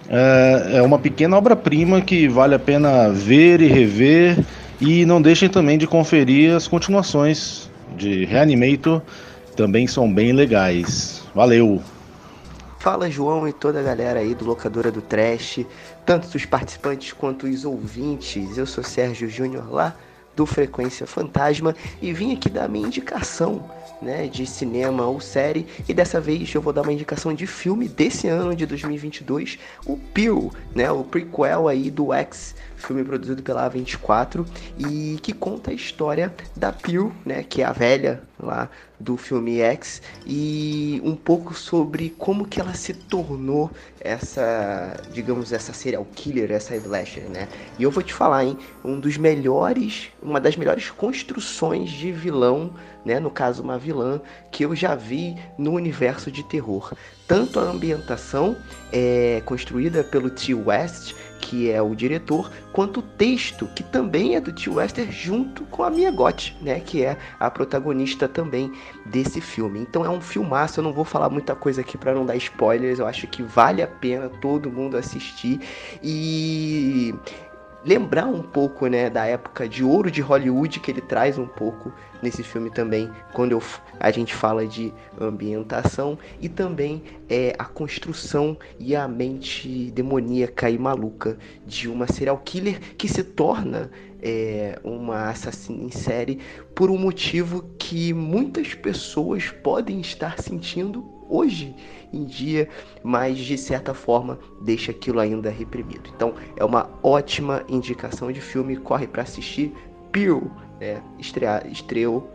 é, 0.09 0.77
é 0.77 0.81
uma 0.81 0.97
pequena 0.97 1.35
obra-prima 1.35 1.99
que 1.99 2.29
vale 2.29 2.55
a 2.55 2.59
pena 2.59 3.09
ver 3.09 3.61
e 3.61 3.67
rever. 3.67 4.37
E 4.79 5.05
não 5.05 5.21
deixem 5.21 5.49
também 5.49 5.77
de 5.77 5.85
conferir 5.85 6.55
as 6.55 6.65
continuações 6.65 7.69
de 7.97 8.23
Reanimator, 8.25 9.01
também 9.55 9.85
são 9.85 10.11
bem 10.11 10.31
legais. 10.31 11.23
Valeu! 11.35 11.81
Fala 12.79 13.09
João 13.09 13.47
e 13.47 13.51
toda 13.51 13.79
a 13.79 13.83
galera 13.83 14.19
aí 14.19 14.35
do 14.35 14.45
Locadora 14.45 14.91
do 14.91 15.01
Trash, 15.01 15.65
tanto 16.07 16.33
os 16.33 16.45
participantes 16.45 17.11
quanto 17.11 17.47
os 17.47 17.65
ouvintes. 17.65 18.57
Eu 18.57 18.65
sou 18.65 18.81
Sérgio 18.81 19.29
Júnior 19.29 19.69
lá 19.69 19.93
do 20.37 20.45
Frequência 20.45 21.05
Fantasma 21.05 21.75
e 22.01 22.13
vim 22.13 22.33
aqui 22.33 22.49
dar 22.49 22.69
minha 22.69 22.87
indicação 22.87 23.69
né, 24.01 24.25
de 24.27 24.45
cinema 24.45 25.05
ou 25.05 25.19
série 25.19 25.67
e 25.85 25.93
dessa 25.93 26.21
vez 26.21 26.53
eu 26.53 26.61
vou 26.61 26.71
dar 26.71 26.83
uma 26.83 26.93
indicação 26.93 27.33
de 27.33 27.45
filme 27.45 27.89
desse 27.89 28.29
ano 28.29 28.55
de 28.55 28.65
2022, 28.65 29.59
o 29.85 29.97
Pearl, 29.97 30.47
né, 30.73 30.89
o 30.89 31.03
prequel 31.03 31.67
aí 31.67 31.91
do 31.91 32.13
X 32.13 32.55
filme 32.77 33.03
produzido 33.03 33.43
pela 33.43 33.69
A24 33.69 34.45
e 34.77 35.17
que 35.21 35.33
conta 35.33 35.71
a 35.71 35.73
história 35.73 36.33
da 36.55 36.71
Pearl, 36.71 37.09
né, 37.25 37.43
que 37.43 37.61
é 37.61 37.65
a 37.65 37.73
velha 37.73 38.21
lá 38.39 38.69
do 38.99 39.17
filme 39.17 39.59
X 39.59 40.01
e 40.25 41.01
um 41.03 41.15
pouco 41.15 41.53
sobre 41.53 42.09
como 42.17 42.47
que 42.47 42.59
ela 42.59 42.73
se 42.73 42.93
tornou 42.93 43.69
essa, 43.99 44.95
digamos, 45.11 45.51
essa 45.51 45.73
serial 45.73 46.05
killer, 46.15 46.51
essa 46.51 46.75
slasher, 46.75 47.29
né? 47.29 47.47
E 47.77 47.83
eu 47.83 47.91
vou 47.91 48.01
te 48.01 48.13
falar, 48.13 48.45
hein, 48.45 48.57
um 48.83 48.99
dos 48.99 49.17
melhores, 49.17 50.09
uma 50.21 50.39
das 50.39 50.55
melhores 50.55 50.89
construções 50.89 51.89
de 51.89 52.11
vilão, 52.11 52.73
né, 53.05 53.19
no 53.19 53.29
caso 53.29 53.61
uma 53.63 53.77
vilã 53.77 54.19
que 54.51 54.65
eu 54.65 54.75
já 54.75 54.95
vi 54.95 55.35
no 55.57 55.73
universo 55.73 56.31
de 56.31 56.43
terror. 56.43 56.93
Tanto 57.27 57.59
a 57.59 57.63
ambientação 57.63 58.55
é 58.91 59.41
construída 59.45 60.03
pelo 60.03 60.29
T. 60.29 60.53
West, 60.53 61.13
que 61.47 61.71
é 61.71 61.81
o 61.81 61.95
diretor, 61.95 62.51
quanto 62.73 62.99
o 62.99 63.01
texto, 63.01 63.67
que 63.73 63.81
também 63.81 64.35
é 64.35 64.41
do 64.41 64.51
T. 64.51 64.69
Wester, 64.69 65.09
junto 65.09 65.63
com 65.63 65.81
a 65.81 65.89
Mia 65.89 66.11
Goth, 66.11 66.53
né, 66.61 66.81
que 66.81 67.05
é 67.05 67.17
a 67.39 67.49
protagonista 67.49 68.27
também 68.27 68.69
desse 69.05 69.39
filme. 69.39 69.79
Então 69.79 70.03
é 70.03 70.09
um 70.09 70.19
filmaço, 70.19 70.81
eu 70.81 70.83
não 70.83 70.91
vou 70.91 71.05
falar 71.05 71.29
muita 71.29 71.55
coisa 71.55 71.79
aqui 71.79 71.97
para 71.97 72.13
não 72.13 72.25
dar 72.25 72.35
spoilers, 72.35 72.99
eu 72.99 73.07
acho 73.07 73.27
que 73.27 73.41
vale 73.41 73.81
a 73.81 73.87
pena 73.87 74.27
todo 74.41 74.69
mundo 74.69 74.97
assistir 74.97 75.61
e 76.03 77.15
lembrar 77.85 78.25
um 78.25 78.41
pouco, 78.41 78.87
né, 78.87 79.09
da 79.09 79.25
época 79.25 79.67
de 79.67 79.83
ouro 79.83 80.11
de 80.11 80.21
Hollywood 80.21 80.79
que 80.79 80.91
ele 80.91 81.01
traz 81.01 81.37
um 81.37 81.47
pouco 81.47 81.91
nesse 82.21 82.43
filme 82.43 82.69
também, 82.69 83.09
quando 83.33 83.51
eu, 83.51 83.61
a 83.99 84.11
gente 84.11 84.33
fala 84.33 84.65
de 84.65 84.91
ambientação 85.19 86.17
e 86.41 86.49
também 86.49 87.03
é 87.29 87.55
a 87.57 87.65
construção 87.65 88.57
e 88.79 88.95
a 88.95 89.07
mente 89.07 89.91
demoníaca 89.91 90.69
e 90.69 90.77
maluca 90.77 91.37
de 91.65 91.87
uma 91.87 92.07
serial 92.07 92.37
killer 92.43 92.79
que 92.97 93.07
se 93.07 93.23
torna 93.23 93.91
é, 94.21 94.79
uma 94.83 95.29
assassina 95.29 95.83
em 95.83 95.91
série 95.91 96.39
por 96.73 96.89
um 96.89 96.97
motivo 96.97 97.63
que 97.77 98.13
muitas 98.13 98.73
pessoas 98.73 99.49
podem 99.49 100.01
estar 100.01 100.41
sentindo 100.41 101.16
hoje 101.29 101.75
em 102.13 102.23
dia, 102.25 102.69
mas 103.03 103.37
de 103.37 103.57
certa 103.57 103.93
forma 103.93 104.39
deixa 104.61 104.91
aquilo 104.91 105.19
ainda 105.19 105.49
reprimido. 105.49 106.09
Então 106.15 106.33
é 106.55 106.63
uma 106.63 106.89
ótima 107.03 107.63
indicação 107.67 108.31
de 108.31 108.41
filme, 108.41 108.77
corre 108.77 109.07
para 109.07 109.23
assistir. 109.23 109.73
Pearl, 110.11 110.47
né, 110.79 111.01
estrear, 111.19 111.67
estreou, 111.67 112.29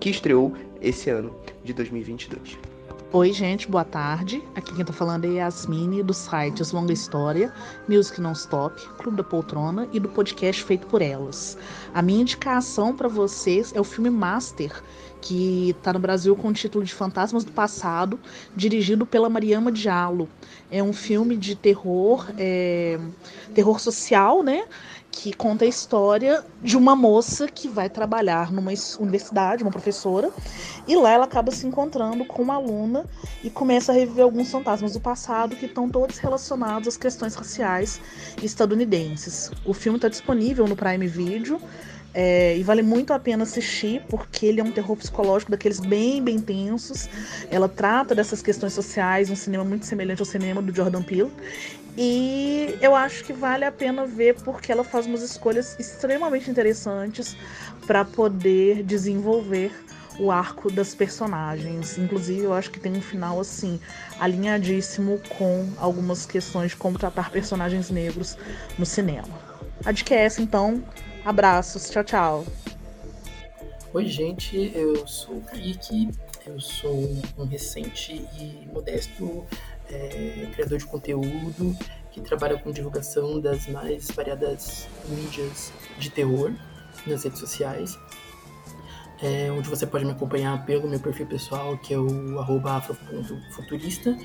que 0.00 0.10
estreou 0.10 0.52
esse 0.80 1.08
ano 1.08 1.34
de 1.64 1.72
2022. 1.72 2.58
Oi, 3.14 3.30
gente, 3.30 3.70
boa 3.70 3.84
tarde. 3.84 4.42
Aqui 4.54 4.74
quem 4.74 4.82
tá 4.82 4.92
falando 4.92 5.26
é 5.26 5.32
Yasmine, 5.34 6.02
dos 6.02 6.16
sites 6.16 6.72
Longa 6.72 6.94
História, 6.94 7.52
Music 7.86 8.18
Non 8.18 8.32
Stop, 8.32 8.80
Clube 8.96 9.18
da 9.18 9.22
Poltrona 9.22 9.86
e 9.92 10.00
do 10.00 10.08
podcast 10.08 10.64
Feito 10.64 10.86
por 10.86 11.02
Elas. 11.02 11.58
A 11.92 12.00
minha 12.00 12.22
indicação 12.22 12.96
para 12.96 13.08
vocês 13.08 13.70
é 13.74 13.80
o 13.80 13.84
filme 13.84 14.08
Master, 14.08 14.82
que 15.22 15.70
está 15.70 15.92
no 15.92 16.00
Brasil 16.00 16.34
com 16.34 16.48
o 16.48 16.52
título 16.52 16.84
de 16.84 16.92
Fantasmas 16.92 17.44
do 17.44 17.52
Passado, 17.52 18.18
dirigido 18.54 19.06
pela 19.06 19.30
Mariama 19.30 19.70
Diallo. 19.70 20.28
É 20.70 20.82
um 20.82 20.92
filme 20.92 21.36
de 21.36 21.54
terror, 21.54 22.28
é, 22.36 22.98
terror 23.54 23.78
social, 23.78 24.42
né? 24.42 24.64
Que 25.12 25.32
conta 25.32 25.64
a 25.64 25.68
história 25.68 26.42
de 26.62 26.76
uma 26.76 26.96
moça 26.96 27.46
que 27.46 27.68
vai 27.68 27.88
trabalhar 27.88 28.50
numa 28.50 28.72
universidade, 28.98 29.62
uma 29.62 29.70
professora, 29.70 30.30
e 30.88 30.96
lá 30.96 31.12
ela 31.12 31.26
acaba 31.26 31.52
se 31.52 31.66
encontrando 31.66 32.24
com 32.24 32.42
uma 32.42 32.54
aluna 32.54 33.04
e 33.44 33.50
começa 33.50 33.92
a 33.92 33.94
reviver 33.94 34.24
alguns 34.24 34.50
fantasmas 34.50 34.94
do 34.94 35.00
passado 35.00 35.54
que 35.54 35.66
estão 35.66 35.88
todos 35.88 36.18
relacionados 36.18 36.88
às 36.88 36.96
questões 36.96 37.34
raciais 37.34 38.00
estadunidenses. 38.42 39.50
O 39.66 39.74
filme 39.74 39.98
está 39.98 40.08
disponível 40.08 40.66
no 40.66 40.74
Prime 40.74 41.06
Video. 41.06 41.60
É, 42.14 42.56
e 42.58 42.62
vale 42.62 42.82
muito 42.82 43.12
a 43.12 43.18
pena 43.18 43.44
assistir, 43.44 44.02
porque 44.08 44.44
ele 44.44 44.60
é 44.60 44.64
um 44.64 44.70
terror 44.70 44.96
psicológico 44.96 45.50
daqueles 45.50 45.80
bem, 45.80 46.22
bem 46.22 46.38
tensos. 46.38 47.08
Ela 47.50 47.68
trata 47.68 48.14
dessas 48.14 48.42
questões 48.42 48.74
sociais, 48.74 49.30
um 49.30 49.36
cinema 49.36 49.64
muito 49.64 49.86
semelhante 49.86 50.20
ao 50.20 50.26
cinema 50.26 50.60
do 50.60 50.74
Jordan 50.74 51.02
Peele. 51.02 51.30
E 51.96 52.74
eu 52.80 52.94
acho 52.94 53.24
que 53.24 53.32
vale 53.32 53.64
a 53.64 53.72
pena 53.72 54.06
ver 54.06 54.36
porque 54.42 54.72
ela 54.72 54.84
faz 54.84 55.06
umas 55.06 55.22
escolhas 55.22 55.76
extremamente 55.78 56.50
interessantes 56.50 57.36
para 57.86 58.04
poder 58.04 58.82
desenvolver 58.82 59.70
o 60.18 60.30
arco 60.30 60.70
das 60.70 60.94
personagens. 60.94 61.98
Inclusive, 61.98 62.42
eu 62.42 62.54
acho 62.54 62.70
que 62.70 62.80
tem 62.80 62.92
um 62.92 63.00
final 63.00 63.40
assim 63.40 63.78
alinhadíssimo 64.18 65.20
com 65.38 65.68
algumas 65.78 66.24
questões 66.26 66.70
de 66.70 66.76
como 66.76 66.98
tratar 66.98 67.30
personagens 67.30 67.90
negros 67.90 68.36
no 68.78 68.86
cinema. 68.86 69.28
A 69.84 69.92
dica 69.92 70.14
é 70.14 70.24
essa, 70.24 70.40
então. 70.40 70.82
Abraços, 71.24 71.88
tchau, 71.88 72.02
tchau. 72.02 72.46
Oi, 73.94 74.06
gente, 74.06 74.72
eu 74.74 75.06
sou 75.06 75.36
o 75.36 75.40
Kaique, 75.42 76.10
eu 76.44 76.58
sou 76.58 77.08
um 77.38 77.44
recente 77.44 78.26
e 78.36 78.68
modesto 78.72 79.46
é, 79.88 80.48
criador 80.52 80.78
de 80.78 80.86
conteúdo 80.86 81.76
que 82.10 82.20
trabalha 82.20 82.58
com 82.58 82.72
divulgação 82.72 83.40
das 83.40 83.68
mais 83.68 84.10
variadas 84.10 84.88
mídias 85.08 85.72
de 85.96 86.10
terror 86.10 86.52
nas 87.06 87.22
redes 87.22 87.38
sociais 87.38 87.96
é, 89.22 89.50
onde 89.52 89.68
você 89.68 89.86
pode 89.86 90.04
me 90.04 90.10
acompanhar 90.10 90.66
pelo 90.66 90.88
meu 90.88 90.98
perfil 90.98 91.26
pessoal, 91.26 91.78
que 91.78 91.94
é 91.94 91.98
o 91.98 92.40
afro.futurista, 92.66 94.16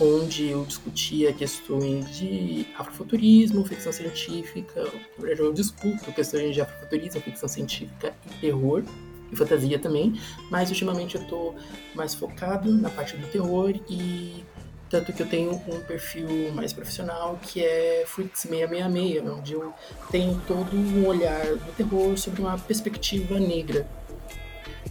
onde 0.00 0.48
eu 0.48 0.64
discutia 0.64 1.32
questões 1.32 2.16
de 2.16 2.66
afrofuturismo, 2.78 3.64
ficção 3.66 3.92
científica, 3.92 4.90
eu 5.18 5.52
discuto 5.52 6.10
questões 6.12 6.54
de 6.54 6.62
afrofuturismo, 6.62 7.20
ficção 7.20 7.48
científica 7.48 8.14
e 8.26 8.40
terror, 8.40 8.82
e 9.30 9.36
fantasia 9.36 9.78
também, 9.78 10.18
mas 10.50 10.70
ultimamente 10.70 11.16
eu 11.16 11.22
estou 11.22 11.54
mais 11.94 12.14
focado 12.14 12.72
na 12.72 12.88
parte 12.88 13.16
do 13.16 13.26
terror 13.26 13.74
e 13.90 14.44
tanto 14.88 15.12
que 15.12 15.20
eu 15.20 15.26
tenho 15.26 15.50
um 15.50 15.80
perfil 15.80 16.52
mais 16.54 16.72
profissional 16.72 17.38
que 17.42 17.62
é 17.62 18.04
Freaks 18.06 18.42
666, 18.42 19.26
onde 19.28 19.52
eu 19.52 19.74
tenho 20.10 20.40
todo 20.46 20.76
um 20.76 21.06
olhar 21.06 21.44
do 21.44 21.72
terror 21.76 22.16
sobre 22.16 22.40
uma 22.40 22.56
perspectiva 22.56 23.38
negra. 23.40 23.86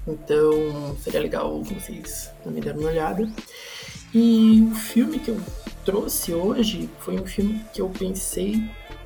Então 0.07 0.95
seria 1.01 1.19
legal 1.19 1.61
vocês 1.63 2.31
também 2.43 2.61
darem 2.61 2.79
uma 2.79 2.89
olhada. 2.89 3.29
E 4.13 4.67
o 4.71 4.75
filme 4.75 5.19
que 5.19 5.29
eu 5.29 5.41
trouxe 5.83 6.33
hoje 6.33 6.89
foi 6.99 7.19
um 7.19 7.25
filme 7.25 7.65
que 7.73 7.81
eu 7.81 7.89
pensei 7.89 8.63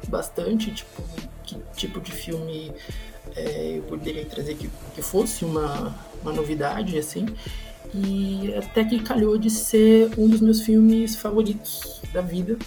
bastante, 0.07 0.71
tipo, 0.71 1.01
que 1.43 1.57
tipo 1.75 1.99
de 1.99 2.11
filme 2.11 2.71
é, 3.35 3.77
eu 3.77 3.83
poderia 3.83 4.25
trazer 4.25 4.55
que, 4.55 4.69
que 4.93 5.01
fosse 5.01 5.45
uma, 5.45 5.95
uma 6.21 6.31
novidade, 6.31 6.97
assim. 6.97 7.25
E 7.93 8.53
até 8.55 8.83
que 8.83 8.99
calhou 8.99 9.37
de 9.37 9.49
ser 9.49 10.11
um 10.17 10.27
dos 10.27 10.41
meus 10.41 10.61
filmes 10.61 11.15
favoritos 11.15 12.01
da 12.13 12.21
vida, 12.21 12.57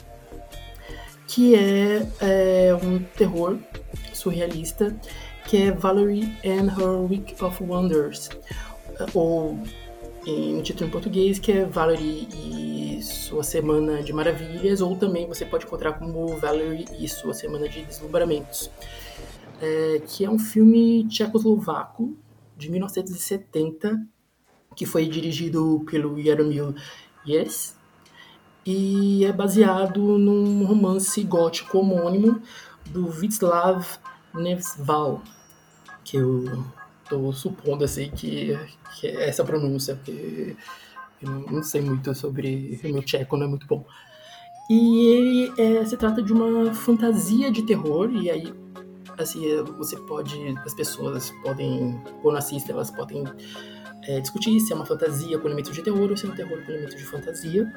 que 1.29 1.55
é, 1.55 2.07
é 2.21 2.75
um 2.75 2.99
terror 3.17 3.59
surrealista 4.13 4.95
que 5.53 5.59
é 5.59 5.71
Valerie 5.71 6.35
and 6.47 6.69
Her 6.69 6.99
Week 7.11 7.37
of 7.45 7.63
Wonders, 7.63 8.31
ou 9.13 9.63
em 10.27 10.63
título 10.63 10.89
em 10.89 10.91
português, 10.91 11.39
que 11.39 11.53
é 11.53 11.67
Valerie 11.67 12.27
e 12.33 13.03
Sua 13.03 13.43
Semana 13.43 14.03
de 14.03 14.15
Maravilhas, 14.15 14.81
ou 14.81 14.97
também 14.97 15.29
você 15.29 15.45
pode 15.45 15.67
encontrar 15.67 15.93
como 15.99 16.27
Valerie 16.39 16.87
e 16.99 17.07
Sua 17.07 17.35
Semana 17.35 17.69
de 17.69 17.85
Deslumbramentos, 17.85 18.71
é, 19.61 20.01
que 20.07 20.25
é 20.25 20.31
um 20.31 20.39
filme 20.39 21.07
tchecoslovaco 21.07 22.17
de 22.57 22.71
1970, 22.71 24.07
que 24.75 24.87
foi 24.87 25.07
dirigido 25.07 25.85
pelo 25.85 26.19
Jaromil 26.23 26.75
Yes, 27.29 27.77
e 28.65 29.23
é 29.27 29.33
baseado 29.35 30.17
num 30.17 30.65
romance 30.65 31.23
gótico 31.23 31.77
homônimo 31.77 32.41
do 32.87 33.11
Václav 33.11 33.87
Nevsval, 34.33 35.21
que 36.13 36.19
eu 36.19 36.45
tô 37.09 37.33
supondo 37.33 37.85
assim 37.85 38.11
que, 38.11 38.55
que 38.95 39.07
é 39.07 39.31
essa 39.31 39.43
pronúncia, 39.43 39.97
porque 39.97 40.55
eu 41.23 41.31
não 41.31 41.63
sei 41.63 41.81
muito 41.81 42.15
sobre 42.15 42.79
o 42.85 42.89
meu 42.89 43.03
tcheco, 43.03 43.35
não 43.39 43.47
é 43.47 43.49
muito 43.49 43.67
bom. 43.67 43.83
E 44.69 45.07
ele 45.07 45.53
é, 45.57 45.85
se 45.87 45.97
trata 45.97 46.23
de 46.23 46.31
uma 46.31 46.75
fantasia 46.75 47.51
de 47.51 47.63
terror, 47.63 48.11
e 48.13 48.31
aí 48.31 48.53
assim, 49.19 49.43
você 49.79 49.97
pode, 49.97 50.37
as 50.67 50.75
pessoas 50.75 51.31
podem, 51.43 51.99
quando 52.21 52.37
assistem, 52.37 52.75
elas 52.75 52.91
podem 52.91 53.25
é, 54.03 54.21
discutir 54.21 54.61
se 54.61 54.73
é 54.73 54.77
uma 54.77 54.87
fantasia 54.87 55.39
com 55.39 55.47
elementos 55.47 55.73
de 55.73 55.83
terror 55.83 56.11
ou 56.11 56.17
se 56.17 56.27
é 56.27 56.29
um 56.29 56.35
terror 56.35 56.63
com 56.65 56.73
elementos 56.73 56.97
de 56.97 57.05
fantasia. 57.05 57.73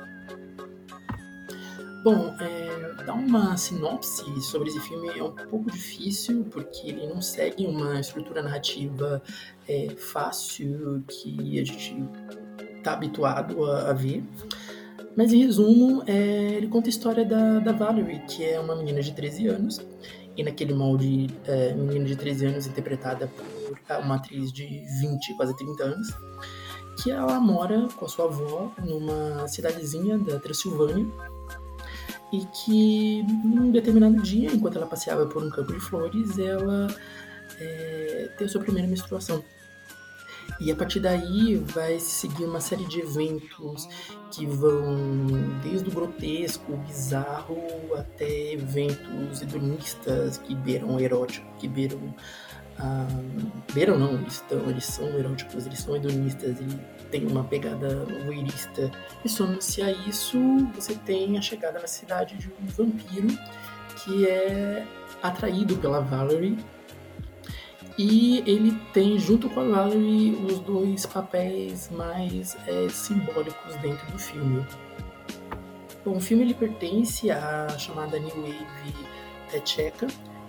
Bom, 2.03 2.35
é, 2.39 2.74
dar 3.05 3.13
uma 3.13 3.55
sinopse 3.55 4.41
sobre 4.41 4.69
esse 4.69 4.79
filme 4.81 5.07
é 5.17 5.23
um 5.23 5.31
pouco 5.31 5.71
difícil, 5.71 6.45
porque 6.51 6.89
ele 6.89 7.07
não 7.07 7.21
segue 7.21 7.65
uma 7.65 7.99
estrutura 7.99 8.41
narrativa 8.41 9.21
é, 9.67 9.89
fácil 9.95 11.03
que 11.07 11.59
a 11.59 11.63
gente 11.63 11.95
está 12.77 12.93
habituado 12.93 13.63
a, 13.65 13.89
a, 13.89 13.93
ver. 13.93 14.23
Mas, 15.15 15.31
em 15.31 15.45
resumo, 15.45 16.03
é, 16.07 16.55
ele 16.55 16.67
conta 16.67 16.87
a 16.87 16.89
história 16.89 17.23
da, 17.23 17.59
da 17.59 17.71
Valerie, 17.71 18.19
que 18.27 18.43
é 18.43 18.59
uma 18.59 18.75
menina 18.75 19.01
de 19.01 19.13
13 19.13 19.47
anos, 19.47 19.81
e 20.35 20.43
naquele 20.43 20.73
molde, 20.73 21.27
é, 21.45 21.73
menina 21.73 22.05
de 22.05 22.15
13 22.15 22.47
anos 22.47 22.67
interpretada 22.67 23.27
por 23.27 23.77
uma 24.03 24.15
atriz 24.15 24.51
de 24.51 24.83
20, 24.99 25.35
quase 25.35 25.55
30 25.55 25.83
anos, 25.83 26.07
que 27.01 27.11
ela 27.11 27.39
mora 27.39 27.87
com 27.95 28.05
a 28.05 28.07
sua 28.07 28.25
avó 28.25 28.71
numa 28.83 29.47
cidadezinha 29.47 30.17
da 30.17 30.39
Transilvânia, 30.39 31.05
e 32.31 32.45
que 32.45 33.23
num 33.43 33.71
determinado 33.71 34.21
dia, 34.21 34.51
enquanto 34.51 34.77
ela 34.77 34.87
passeava 34.87 35.25
por 35.25 35.43
um 35.43 35.49
campo 35.49 35.73
de 35.73 35.79
flores, 35.79 36.37
ela 36.37 36.87
é, 37.59 38.29
teve 38.37 38.49
sua 38.49 38.61
primeira 38.61 38.87
menstruação. 38.87 39.43
E 40.59 40.71
a 40.71 40.75
partir 40.75 40.99
daí 40.99 41.55
vai 41.57 41.99
seguir 41.99 42.45
uma 42.45 42.61
série 42.61 42.85
de 42.85 43.01
eventos 43.01 43.89
que 44.31 44.45
vão 44.45 44.97
desde 45.61 45.89
o 45.89 45.91
grotesco, 45.91 46.73
o 46.73 46.77
bizarro, 46.77 47.57
até 47.95 48.53
eventos 48.53 49.41
hedonistas 49.41 50.37
que 50.37 50.55
beiram 50.55 50.95
o 50.95 50.99
erótico, 50.99 51.45
que 51.57 51.67
beiram. 51.67 51.99
Ah, 52.77 53.07
beiram 53.73 53.97
não, 53.97 54.15
eles, 54.15 54.33
estão, 54.35 54.69
eles 54.69 54.85
são 54.85 55.07
eróticos, 55.17 55.65
eles 55.65 55.79
são 55.79 55.95
hedonistas, 55.95 56.57
tem 57.11 57.25
uma 57.25 57.43
pegada 57.43 58.05
voyeurista. 58.25 58.91
E 59.23 59.29
soma-se 59.29 59.81
a 59.81 59.91
isso, 59.91 60.37
você 60.75 60.95
tem 60.95 61.37
a 61.37 61.41
chegada 61.41 61.79
na 61.79 61.87
cidade 61.87 62.37
de 62.37 62.47
um 62.47 62.65
vampiro 62.67 63.27
que 64.03 64.27
é 64.27 64.85
atraído 65.21 65.77
pela 65.77 66.01
Valerie 66.01 66.57
e 67.97 68.39
ele 68.45 68.77
tem, 68.91 69.17
junto 69.17 69.49
com 69.49 69.61
a 69.61 69.63
Valerie, 69.63 70.35
os 70.35 70.59
dois 70.59 71.05
papéis 71.05 71.89
mais 71.89 72.57
é, 72.67 72.89
simbólicos 72.89 73.75
dentro 73.77 74.11
do 74.11 74.19
filme. 74.19 74.65
Bom, 76.03 76.17
o 76.17 76.21
filme 76.21 76.43
ele 76.43 76.53
pertence 76.53 77.31
à 77.31 77.69
chamada 77.79 78.19
New 78.19 78.35
Wave 78.35 79.61
tcheca, 79.63 80.07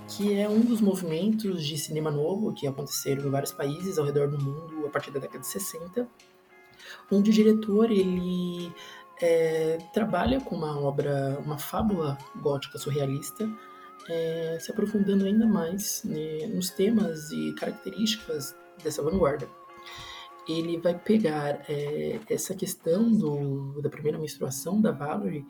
que 0.09 0.35
é 0.35 0.49
um 0.49 0.61
dos 0.61 0.81
movimentos 0.81 1.65
de 1.65 1.79
cinema 1.79 2.11
novo 2.11 2.53
que 2.53 2.67
aconteceram 2.67 3.27
em 3.27 3.31
vários 3.31 3.53
países 3.53 3.99
ao 3.99 4.05
redor 4.05 4.29
do 4.29 4.39
mundo 4.43 4.85
a 4.87 4.91
partir 4.91 5.11
da 5.13 5.21
década 5.21 5.41
de 5.41 5.47
60, 5.47 6.09
onde 7.11 7.31
o 7.31 7.33
diretor 7.33 7.91
ele 7.91 8.73
é, 9.21 9.79
trabalha 9.93 10.41
com 10.41 10.57
uma 10.57 10.79
obra, 10.79 11.39
uma 11.45 11.59
fábula 11.59 12.19
gótica 12.37 12.79
surrealista, 12.79 13.49
é, 14.09 14.59
se 14.61 14.71
aprofundando 14.71 15.25
ainda 15.25 15.47
mais 15.47 16.03
né, 16.05 16.47
nos 16.47 16.71
temas 16.71 17.31
e 17.31 17.53
características 17.55 18.55
dessa 18.83 19.03
vanguarda. 19.03 19.49
Ele 20.49 20.79
vai 20.79 20.97
pegar 20.97 21.65
é, 21.69 22.21
essa 22.31 22.55
questão 22.55 23.11
do, 23.11 23.81
da 23.83 23.89
primeira 23.89 24.19
menstruação 24.19 24.81
da 24.81 24.93
Valerie 24.93 25.45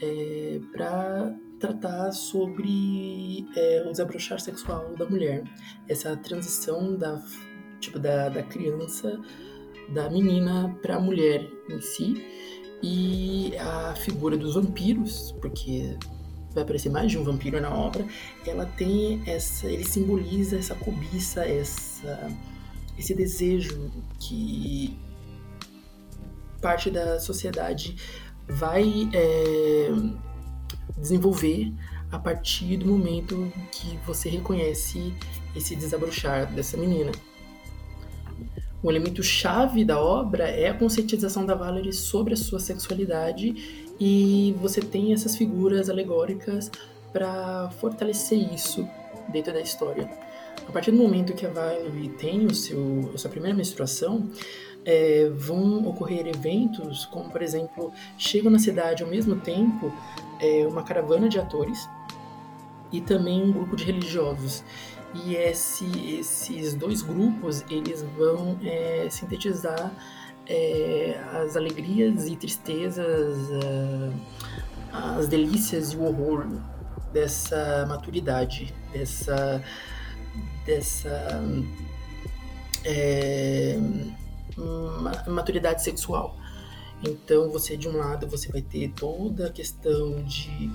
é, 0.00 0.60
para 0.72 1.34
tratar 1.58 2.12
sobre 2.12 3.46
é, 3.56 3.84
o 3.86 3.90
desabrochar 3.90 4.40
sexual 4.40 4.94
da 4.96 5.04
mulher, 5.04 5.44
essa 5.88 6.16
transição 6.16 6.96
da, 6.96 7.22
tipo, 7.80 7.98
da, 7.98 8.28
da 8.28 8.42
criança, 8.42 9.20
da 9.90 10.08
menina 10.08 10.76
para 10.82 10.96
a 10.96 11.00
mulher 11.00 11.48
em 11.68 11.80
si, 11.80 12.24
e 12.82 13.52
a 13.58 13.94
figura 13.94 14.36
dos 14.36 14.54
vampiros, 14.54 15.32
porque 15.40 15.96
vai 16.52 16.62
aparecer 16.62 16.90
mais 16.90 17.10
de 17.10 17.18
um 17.18 17.24
vampiro 17.24 17.60
na 17.60 17.72
obra, 17.72 18.04
ela 18.46 18.66
tem 18.66 19.22
essa, 19.26 19.66
ele 19.66 19.84
simboliza 19.84 20.56
essa 20.56 20.74
cobiça, 20.74 21.44
essa, 21.44 22.28
esse 22.98 23.14
desejo 23.14 23.90
que 24.18 24.96
parte 26.60 26.90
da 26.90 27.20
sociedade 27.20 27.96
vai 28.48 29.08
é, 29.12 29.88
desenvolver 30.98 31.72
a 32.10 32.18
partir 32.18 32.76
do 32.76 32.86
momento 32.86 33.50
que 33.70 33.96
você 34.06 34.28
reconhece 34.28 35.14
esse 35.54 35.76
desabrochar 35.76 36.52
dessa 36.52 36.76
menina. 36.76 37.12
O 38.82 38.90
elemento 38.90 39.22
chave 39.22 39.84
da 39.84 40.00
obra 40.00 40.44
é 40.44 40.68
a 40.68 40.74
conscientização 40.74 41.44
da 41.44 41.54
Valerie 41.54 41.92
sobre 41.92 42.32
a 42.32 42.36
sua 42.36 42.58
sexualidade 42.58 43.92
e 44.00 44.56
você 44.58 44.80
tem 44.80 45.12
essas 45.12 45.36
figuras 45.36 45.90
alegóricas 45.90 46.70
para 47.12 47.68
fortalecer 47.78 48.38
isso 48.54 48.88
dentro 49.28 49.52
da 49.52 49.60
história. 49.60 50.10
A 50.66 50.72
partir 50.72 50.92
do 50.92 50.96
momento 50.96 51.34
que 51.34 51.44
a 51.44 51.50
Valerie 51.50 52.08
tem 52.10 52.46
o 52.46 52.54
seu, 52.54 53.10
a 53.14 53.18
sua 53.18 53.30
primeira 53.30 53.54
menstruação, 53.54 54.30
é, 54.84 55.30
vão 55.34 55.86
ocorrer 55.86 56.26
eventos 56.26 57.04
como, 57.04 57.30
por 57.30 57.42
exemplo, 57.42 57.92
chegam 58.16 58.50
na 58.50 58.58
cidade 58.58 59.02
ao 59.02 59.10
mesmo 59.10 59.36
tempo 59.36 59.92
é, 60.40 60.66
uma 60.66 60.82
caravana 60.82 61.28
de 61.28 61.38
atores 61.38 61.86
e 62.90 63.00
também 63.00 63.42
um 63.42 63.52
grupo 63.52 63.76
de 63.76 63.84
religiosos. 63.84 64.64
E 65.14 65.34
esse, 65.34 66.18
esses 66.18 66.74
dois 66.74 67.02
grupos 67.02 67.64
eles 67.68 68.02
vão 68.16 68.58
é, 68.62 69.08
sintetizar 69.10 69.92
é, 70.46 71.20
as 71.32 71.56
alegrias 71.56 72.26
e 72.26 72.36
tristezas, 72.36 73.36
uh, 73.50 74.12
as 74.92 75.28
delícias 75.28 75.92
e 75.92 75.96
o 75.96 76.02
horror 76.02 76.46
dessa 77.12 77.86
maturidade, 77.88 78.74
dessa 78.92 79.62
dessa 80.64 81.42
é, 82.84 83.78
maturidade 85.26 85.82
sexual. 85.82 86.36
Então 87.02 87.50
você 87.50 87.76
de 87.76 87.88
um 87.88 87.96
lado 87.96 88.26
você 88.26 88.50
vai 88.50 88.62
ter 88.62 88.92
toda 88.92 89.46
a 89.46 89.50
questão 89.50 90.22
de, 90.22 90.70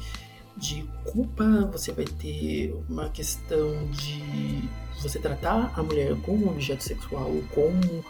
de 0.58 0.84
culpa, 1.04 1.70
você 1.72 1.92
vai 1.92 2.06
ter 2.06 2.74
uma 2.90 3.10
questão 3.10 3.88
de 3.92 4.70
você 5.02 5.20
tratar 5.20 5.74
a 5.78 5.84
mulher 5.84 6.16
como 6.22 6.46
um 6.46 6.50
objeto 6.50 6.84
sexual, 6.84 7.32
como 7.54 8.04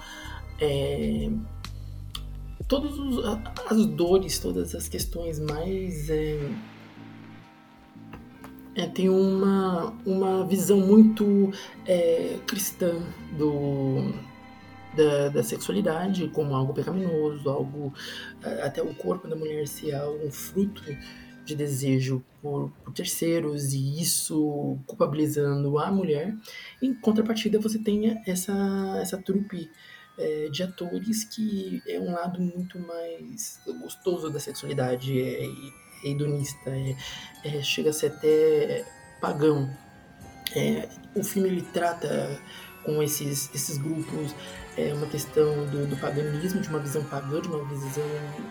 é, 0.61 1.29
todas 2.67 2.93
as 3.69 3.85
dores, 3.87 4.39
todas 4.39 4.75
as 4.75 4.87
questões 4.87 5.39
mais. 5.39 6.09
É, 6.09 6.39
é, 8.75 8.85
tem 8.87 9.09
uma, 9.09 9.93
uma 10.05 10.45
visão 10.45 10.79
muito 10.79 11.51
é, 11.85 12.37
cristã 12.45 13.01
do, 13.37 14.13
da, 14.95 15.29
da, 15.29 15.43
sexualidade 15.43 16.27
como 16.27 16.53
algo 16.53 16.73
pecaminoso, 16.73 17.49
algo. 17.49 17.93
até 18.61 18.83
o 18.83 18.93
corpo 18.93 19.27
da 19.27 19.35
mulher 19.35 19.67
ser 19.67 19.95
algo, 19.95 20.27
um 20.27 20.31
fruto 20.31 20.83
de 21.45 21.55
desejo 21.55 22.23
por, 22.41 22.71
por, 22.83 22.93
terceiros 22.93 23.73
e 23.73 24.01
isso 24.01 24.77
culpabilizando 24.87 25.77
a 25.77 25.91
mulher. 25.91 26.35
Em 26.81 26.93
contrapartida, 26.93 27.59
você 27.59 27.79
tem 27.79 28.21
essa, 28.25 28.53
essa 28.99 29.17
trupe 29.17 29.69
é, 30.17 30.49
de 30.49 30.63
atores 30.63 31.23
que 31.25 31.81
é 31.87 31.99
um 31.99 32.11
lado 32.11 32.41
muito 32.41 32.79
mais 32.79 33.59
gostoso 33.81 34.29
da 34.29 34.39
sexualidade, 34.39 35.21
é, 35.21 35.45
é 35.45 36.09
hedonista, 36.09 36.69
é, 36.69 36.95
é, 37.43 37.61
chega 37.61 37.89
a 37.89 37.93
ser 37.93 38.07
até 38.07 38.85
pagão. 39.21 39.69
É, 40.55 40.87
o 41.15 41.23
filme 41.23 41.49
ele 41.49 41.61
trata 41.61 42.39
com 42.85 43.01
esses, 43.01 43.49
esses 43.53 43.77
grupos 43.77 44.33
é 44.77 44.93
uma 44.93 45.07
questão 45.07 45.65
do, 45.67 45.87
do, 45.87 45.97
paganismo, 45.97 46.61
de 46.61 46.69
uma 46.69 46.79
visão 46.79 47.03
pagã, 47.05 47.41
de 47.41 47.47
uma 47.47 47.63
visão 47.65 48.03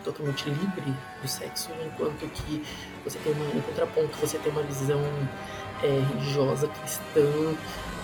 totalmente 0.03 0.49
livre 0.49 0.94
do 1.23 1.29
sexo, 1.29 1.70
enquanto 1.87 2.29
que 2.33 2.62
você 3.05 3.18
tem 3.18 3.33
em 3.33 3.61
contraponto, 3.61 4.16
você 4.18 4.38
tem 4.38 4.51
uma 4.51 4.62
visão 4.62 5.01
é, 5.83 6.01
religiosa 6.14 6.66
cristã, 6.68 7.55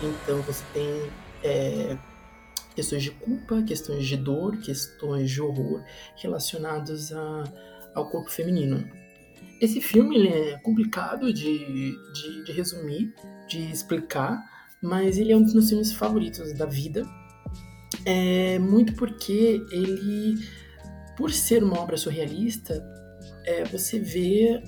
então 0.03 0.41
você 0.43 0.63
tem 0.73 1.11
é, 1.43 1.97
questões 2.75 3.03
de 3.03 3.11
culpa, 3.11 3.63
questões 3.63 4.07
de 4.07 4.17
dor, 4.17 4.57
questões 4.59 5.31
de 5.31 5.41
horror 5.41 5.83
relacionados 6.17 7.13
a, 7.13 7.45
ao 7.95 8.09
corpo 8.09 8.31
feminino. 8.31 8.89
Esse 9.61 9.81
filme 9.81 10.27
é 10.27 10.59
complicado 10.59 11.33
de, 11.33 11.95
de, 12.13 12.45
de 12.45 12.53
resumir, 12.53 13.15
de 13.47 13.71
explicar, 13.71 14.60
mas 14.83 15.19
ele 15.19 15.33
é 15.33 15.37
um 15.37 15.43
dos 15.43 15.53
meus 15.53 15.69
filmes 15.69 15.93
favoritos 15.93 16.53
da 16.55 16.67
vida. 16.67 17.07
É 18.05 18.59
muito 18.59 18.95
porque 18.95 19.63
ele, 19.71 20.37
por 21.17 21.31
ser 21.33 21.63
uma 21.63 21.79
obra 21.79 21.97
surrealista, 21.97 22.83
é, 23.45 23.65
você 23.65 23.99
vê 23.99 24.63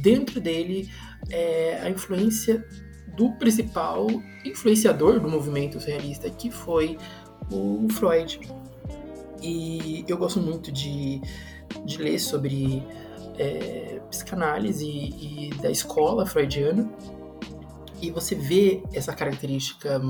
dentro 0.00 0.40
dele 0.40 0.88
é, 1.30 1.80
a 1.82 1.90
influência 1.90 2.64
do 3.16 3.32
principal 3.32 4.06
influenciador 4.44 5.20
do 5.20 5.28
movimento 5.28 5.80
surrealista, 5.80 6.30
que 6.30 6.50
foi 6.50 6.96
o 7.50 7.86
Freud. 7.90 8.40
E 9.42 10.04
eu 10.08 10.16
gosto 10.16 10.40
muito 10.40 10.70
de, 10.72 11.20
de 11.84 11.98
ler 11.98 12.18
sobre 12.18 12.82
é, 13.38 14.00
psicanálise 14.10 14.86
e, 14.86 15.48
e, 15.48 15.50
da 15.56 15.70
escola 15.70 16.24
freudiana. 16.24 16.90
E 18.02 18.10
você 18.10 18.34
vê 18.34 18.82
essa 18.92 19.14
característica, 19.14 20.02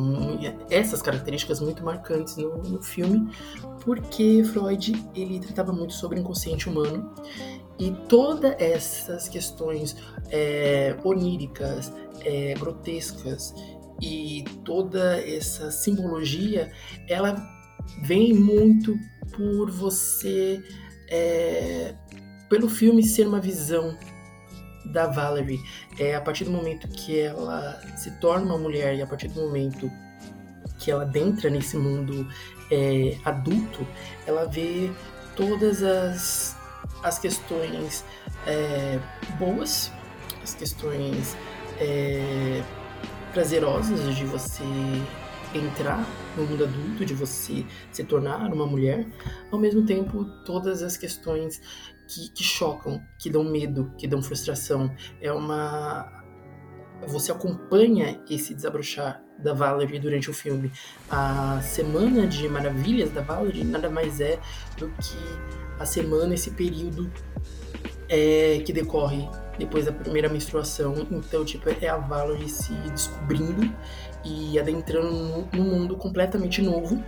essas 0.70 1.02
características 1.02 1.60
muito 1.60 1.84
marcantes 1.84 2.38
no, 2.38 2.56
no 2.62 2.82
filme, 2.82 3.30
porque 3.84 4.42
Freud 4.44 4.94
ele 5.14 5.38
tratava 5.38 5.72
muito 5.74 5.92
sobre 5.92 6.18
o 6.18 6.20
inconsciente 6.22 6.70
humano. 6.70 7.14
E 7.78 7.90
todas 8.08 8.54
essas 8.58 9.28
questões 9.28 9.94
é, 10.30 10.96
oníricas, 11.04 11.92
é, 12.24 12.54
grotescas 12.54 13.54
e 14.00 14.42
toda 14.64 15.20
essa 15.20 15.70
simbologia, 15.70 16.72
ela 17.08 17.36
vem 18.02 18.32
muito 18.32 18.98
por 19.36 19.70
você, 19.70 20.62
é, 21.10 21.94
pelo 22.48 22.70
filme 22.70 23.02
ser 23.02 23.26
uma 23.26 23.40
visão 23.40 23.98
da 24.84 25.06
Valerie. 25.06 25.60
É, 25.98 26.14
a 26.14 26.20
partir 26.20 26.44
do 26.44 26.50
momento 26.50 26.88
que 26.88 27.18
ela 27.18 27.80
se 27.96 28.10
torna 28.12 28.46
uma 28.46 28.58
mulher 28.58 28.94
e 28.94 29.02
a 29.02 29.06
partir 29.06 29.28
do 29.28 29.40
momento 29.40 29.90
que 30.78 30.90
ela 30.90 31.02
adentra 31.02 31.48
nesse 31.48 31.76
mundo 31.76 32.26
é, 32.70 33.16
adulto, 33.24 33.86
ela 34.26 34.46
vê 34.46 34.90
todas 35.36 35.82
as, 35.82 36.56
as 37.02 37.18
questões 37.18 38.04
é, 38.46 38.98
boas, 39.38 39.92
as 40.42 40.54
questões 40.54 41.36
é, 41.78 42.62
prazerosas 43.32 44.14
de 44.16 44.24
você 44.24 44.64
entrar 45.54 46.06
no 46.36 46.44
mundo 46.44 46.64
adulto, 46.64 47.04
de 47.04 47.14
você 47.14 47.64
se 47.90 48.04
tornar 48.04 48.52
uma 48.52 48.66
mulher, 48.66 49.06
ao 49.50 49.58
mesmo 49.58 49.84
tempo 49.84 50.24
todas 50.44 50.82
as 50.82 50.96
questões 50.96 51.60
que, 52.06 52.30
que 52.30 52.42
chocam, 52.42 53.02
que 53.18 53.30
dão 53.30 53.44
medo, 53.44 53.92
que 53.96 54.06
dão 54.06 54.22
frustração. 54.22 54.94
É 55.20 55.32
uma 55.32 56.22
você 57.06 57.32
acompanha 57.32 58.20
esse 58.30 58.54
desabrochar 58.54 59.22
da 59.38 59.52
Valerie 59.52 59.98
durante 59.98 60.30
o 60.30 60.34
filme. 60.34 60.70
A 61.10 61.60
semana 61.62 62.26
de 62.26 62.48
maravilhas 62.48 63.10
da 63.10 63.20
Valerie 63.20 63.64
nada 63.64 63.90
mais 63.90 64.20
é 64.20 64.38
do 64.78 64.88
que 64.90 65.16
a 65.78 65.84
semana, 65.84 66.34
esse 66.34 66.52
período 66.52 67.10
é, 68.08 68.62
que 68.64 68.72
decorre 68.72 69.28
depois 69.58 69.86
da 69.86 69.92
primeira 69.92 70.28
menstruação. 70.28 71.06
Então, 71.10 71.44
tipo, 71.44 71.68
é 71.68 71.88
a 71.88 71.96
Valerie 71.96 72.48
se 72.48 72.72
descobrindo 72.90 73.62
e 74.24 74.58
adentrando 74.58 75.48
num 75.52 75.64
mundo 75.64 75.96
completamente 75.96 76.62
novo. 76.62 77.02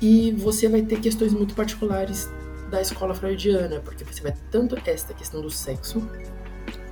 E 0.00 0.32
você 0.32 0.68
vai 0.68 0.82
ter 0.82 1.00
questões 1.00 1.32
muito 1.32 1.54
particulares 1.54 2.30
da 2.70 2.80
escola 2.80 3.14
freudiana, 3.14 3.80
porque 3.80 4.04
você 4.04 4.22
vai 4.22 4.34
tanto 4.50 4.76
esta 4.86 5.12
questão 5.12 5.40
do 5.40 5.50
sexo, 5.50 6.08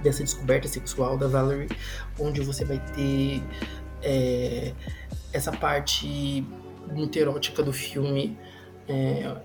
dessa 0.02 0.22
descoberta 0.22 0.68
sexual 0.68 1.16
da 1.16 1.28
Valerie, 1.28 1.68
onde 2.18 2.40
você 2.40 2.64
vai 2.64 2.78
ter 2.94 3.42
é, 4.02 4.72
essa 5.32 5.52
parte 5.52 6.44
muito 6.92 7.16
erótica 7.18 7.62
do 7.62 7.72
filme 7.72 8.36
é, 8.88 9.36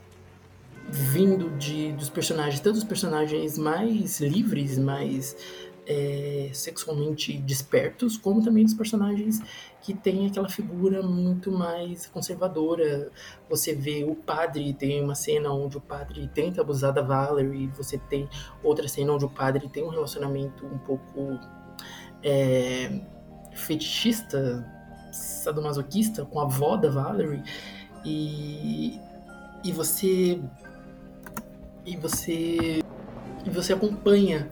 vindo 0.90 1.50
de, 1.58 1.92
dos 1.94 2.10
personagens, 2.10 2.60
tanto 2.60 2.78
os 2.78 2.84
personagens 2.84 3.58
mais 3.58 4.20
livres, 4.20 4.78
mais 4.78 5.36
é, 5.86 6.50
sexualmente 6.54 7.38
despertos, 7.38 8.18
como 8.18 8.44
também 8.44 8.64
dos 8.64 8.74
personagens 8.74 9.42
que 9.82 9.94
têm 9.94 10.28
aquela 10.28 10.48
figura 10.48 11.02
muito 11.04 11.52
mais 11.52 12.06
conservadora. 12.06 13.12
Você 13.50 13.76
vê 13.76 14.04
o 14.04 14.16
padre, 14.16 14.74
tem 14.74 15.04
uma 15.04 15.16
cena 15.16 15.52
onde 15.52 15.78
o 15.78 15.82
padre 15.82 16.30
tenta 16.34 16.62
abusar 16.62 16.94
da 16.94 17.02
Valerie, 17.02 17.68
você 17.68 17.98
tem 17.98 18.30
outra 18.64 18.88
cena 18.88 19.14
onde 19.14 19.26
o 19.26 19.30
padre 19.30 19.68
tem 19.68 19.84
um 19.84 19.90
relacionamento 19.90 20.66
um 20.66 20.78
pouco 20.78 21.38
é, 22.24 23.02
fetichista, 23.54 24.66
sadomasoquista 25.12 26.26
com 26.26 26.40
a 26.40 26.44
avó 26.44 26.78
da 26.78 26.90
Valerie, 26.90 27.44
e, 28.06 29.00
e 29.64 29.72
você 29.72 30.40
e 31.86 31.98
você 31.98 32.82
e 33.46 33.50
você 33.50 33.74
acompanha 33.74 34.50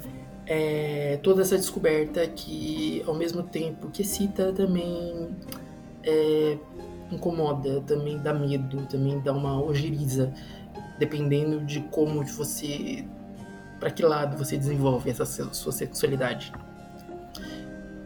é, 0.54 1.18
toda 1.24 1.44
essa 1.44 1.56
descoberta 1.56 2.28
que, 2.28 3.02
ao 3.08 3.16
mesmo 3.16 3.42
tempo 3.42 3.90
que 3.90 4.02
excita, 4.02 4.52
também 4.52 5.30
é, 6.04 6.58
incomoda, 7.10 7.80
também 7.88 8.18
dá 8.18 8.34
medo, 8.34 8.86
também 8.88 9.18
dá 9.22 9.32
uma 9.32 9.64
ojeriza, 9.64 10.34
dependendo 11.00 11.62
de 11.62 11.80
como 11.84 12.22
você, 12.26 13.06
para 13.80 13.92
que 13.92 14.04
lado 14.04 14.38
você 14.38 14.58
desenvolve 14.58 15.10
essa 15.10 15.26
sua 15.26 15.72
sexualidade. 15.72 16.52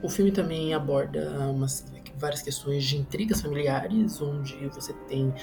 O 0.04 0.08
filme 0.08 0.32
também 0.32 0.72
aborda 0.72 1.50
umas, 1.50 1.84
várias 2.16 2.44
questões 2.44 2.84
de 2.84 2.96
intrigas 2.96 3.42
familiares, 3.42 4.22
onde 4.22 4.68
você 4.68 4.94
tem 5.10 5.34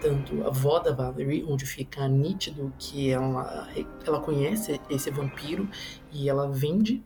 tanto 0.00 0.42
a 0.42 0.48
avó 0.48 0.78
da 0.78 0.92
Valerie, 0.92 1.44
onde 1.44 1.66
fica 1.66 2.08
nítido 2.08 2.72
que 2.78 3.10
ela, 3.10 3.68
ela 4.06 4.20
conhece 4.20 4.80
esse 4.90 5.10
vampiro 5.10 5.68
e 6.12 6.28
ela 6.28 6.48
vende 6.48 7.04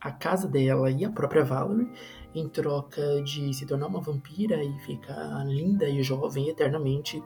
a 0.00 0.10
casa 0.10 0.46
dela 0.46 0.90
e 0.90 1.04
a 1.04 1.10
própria 1.10 1.44
Valerie 1.44 1.90
em 2.34 2.48
troca 2.48 3.22
de 3.22 3.52
se 3.54 3.64
tornar 3.66 3.86
uma 3.86 4.00
vampira 4.00 4.62
e 4.62 4.78
ficar 4.80 5.44
linda 5.46 5.88
e 5.88 6.02
jovem 6.02 6.48
eternamente. 6.48 7.22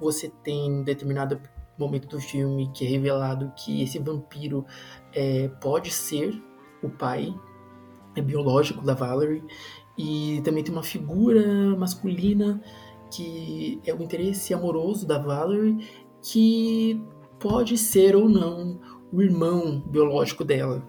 Você 0.00 0.30
tem 0.42 0.82
determinado 0.82 1.40
momento 1.78 2.08
do 2.08 2.20
filme 2.20 2.70
que 2.72 2.84
é 2.84 2.88
revelado 2.88 3.52
que 3.56 3.82
esse 3.82 3.98
vampiro 4.00 4.66
é, 5.14 5.48
pode 5.60 5.90
ser 5.90 6.42
o 6.82 6.90
pai 6.90 7.32
é 8.16 8.20
biológico 8.20 8.84
da 8.84 8.94
Valerie 8.94 9.44
e 9.96 10.40
também 10.44 10.64
tem 10.64 10.72
uma 10.72 10.82
figura 10.82 11.46
masculina 11.76 12.60
que 13.10 13.80
é 13.86 13.94
o 13.94 14.02
interesse 14.02 14.52
amoroso 14.52 15.06
da 15.06 15.18
Valerie, 15.18 15.88
que 16.22 17.00
pode 17.38 17.78
ser 17.78 18.16
ou 18.16 18.28
não 18.28 18.80
o 19.12 19.22
irmão 19.22 19.80
biológico 19.80 20.44
dela. 20.44 20.86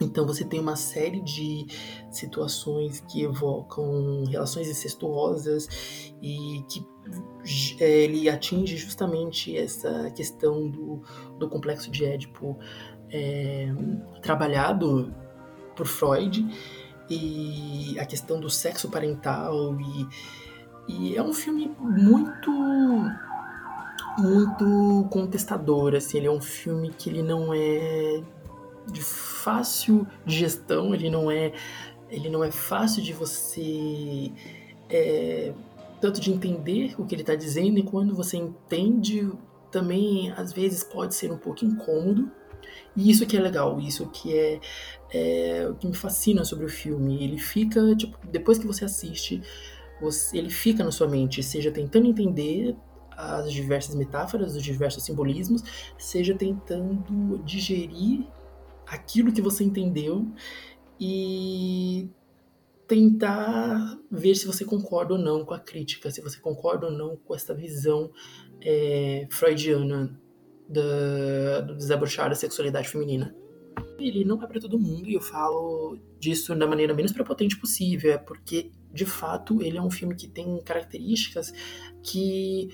Então 0.00 0.26
você 0.26 0.44
tem 0.44 0.58
uma 0.58 0.76
série 0.76 1.20
de 1.20 1.66
situações 2.10 3.00
que 3.00 3.22
evocam 3.22 4.24
relações 4.24 4.68
incestuosas 4.68 6.12
e 6.20 6.64
que 6.68 6.84
é, 7.80 8.04
ele 8.04 8.28
atinge 8.28 8.76
justamente 8.76 9.56
essa 9.56 10.10
questão 10.10 10.68
do, 10.68 11.02
do 11.38 11.48
complexo 11.48 11.90
de 11.90 12.04
Édipo 12.04 12.58
é, 13.10 13.68
trabalhado 14.20 15.14
por 15.76 15.86
Freud 15.86 16.46
e 17.08 17.98
a 17.98 18.06
questão 18.06 18.40
do 18.40 18.48
sexo 18.48 18.88
parental 18.90 19.78
e 19.80 20.06
e 20.88 21.16
é 21.16 21.22
um 21.22 21.32
filme 21.32 21.70
muito 21.78 22.50
muito 24.18 25.08
contestador, 25.10 25.94
assim, 25.94 26.18
ele 26.18 26.26
é 26.26 26.30
um 26.30 26.40
filme 26.40 26.90
que 26.90 27.08
ele 27.08 27.22
não 27.22 27.52
é 27.54 28.22
de 28.90 29.00
fácil 29.00 30.06
digestão, 30.26 30.94
ele 30.94 31.08
não 31.08 31.30
é 31.30 31.52
ele 32.10 32.28
não 32.28 32.44
é 32.44 32.50
fácil 32.50 33.02
de 33.02 33.12
você 33.12 34.30
é, 34.90 35.52
tanto 36.00 36.20
de 36.20 36.30
entender 36.30 36.94
o 36.98 37.06
que 37.06 37.14
ele 37.14 37.22
está 37.22 37.34
dizendo 37.34 37.78
e 37.78 37.82
quando 37.82 38.14
você 38.14 38.36
entende 38.36 39.30
também 39.70 40.30
às 40.32 40.52
vezes 40.52 40.84
pode 40.84 41.14
ser 41.14 41.32
um 41.32 41.38
pouco 41.38 41.64
incômodo 41.64 42.30
e 42.96 43.10
isso 43.10 43.26
que 43.26 43.36
é 43.36 43.40
legal, 43.40 43.80
isso 43.80 44.06
que 44.10 44.36
é, 44.36 44.60
é 45.10 45.68
o 45.68 45.74
que 45.74 45.86
me 45.86 45.94
fascina 45.94 46.44
sobre 46.44 46.66
o 46.66 46.68
filme. 46.68 47.22
Ele 47.22 47.38
fica, 47.38 47.94
tipo, 47.96 48.18
depois 48.26 48.58
que 48.58 48.66
você 48.66 48.84
assiste, 48.84 49.42
você, 50.02 50.36
ele 50.36 50.50
fica 50.50 50.82
na 50.84 50.90
sua 50.90 51.08
mente, 51.08 51.42
seja 51.42 51.70
tentando 51.70 52.06
entender 52.06 52.76
as 53.16 53.52
diversas 53.52 53.94
metáforas, 53.94 54.56
os 54.56 54.62
diversos 54.62 55.04
simbolismos, 55.04 55.62
seja 55.98 56.34
tentando 56.34 57.38
digerir 57.44 58.26
aquilo 58.86 59.32
que 59.32 59.40
você 59.40 59.62
entendeu 59.64 60.26
e 61.00 62.08
tentar 62.86 63.98
ver 64.10 64.34
se 64.34 64.46
você 64.46 64.64
concorda 64.64 65.14
ou 65.14 65.18
não 65.18 65.44
com 65.44 65.54
a 65.54 65.60
crítica, 65.60 66.10
se 66.10 66.20
você 66.20 66.38
concorda 66.40 66.86
ou 66.86 66.92
não 66.92 67.16
com 67.16 67.34
essa 67.34 67.54
visão 67.54 68.10
é, 68.60 69.26
freudiana 69.30 70.20
do 70.68 71.74
desabrochar 71.76 72.28
da 72.28 72.34
sexualidade 72.34 72.88
feminina. 72.88 73.34
Ele 73.98 74.24
não 74.24 74.42
é 74.42 74.46
para 74.46 74.60
todo 74.60 74.78
mundo 74.78 75.08
e 75.08 75.14
eu 75.14 75.20
falo 75.20 75.98
disso 76.18 76.54
da 76.54 76.66
maneira 76.66 76.92
menos 76.92 77.12
prepotente 77.12 77.58
possível, 77.58 78.12
é 78.12 78.18
porque 78.18 78.70
de 78.92 79.06
fato, 79.06 79.62
ele 79.62 79.78
é 79.78 79.82
um 79.82 79.90
filme 79.90 80.14
que 80.14 80.28
tem 80.28 80.60
características 80.62 81.52
que 82.02 82.68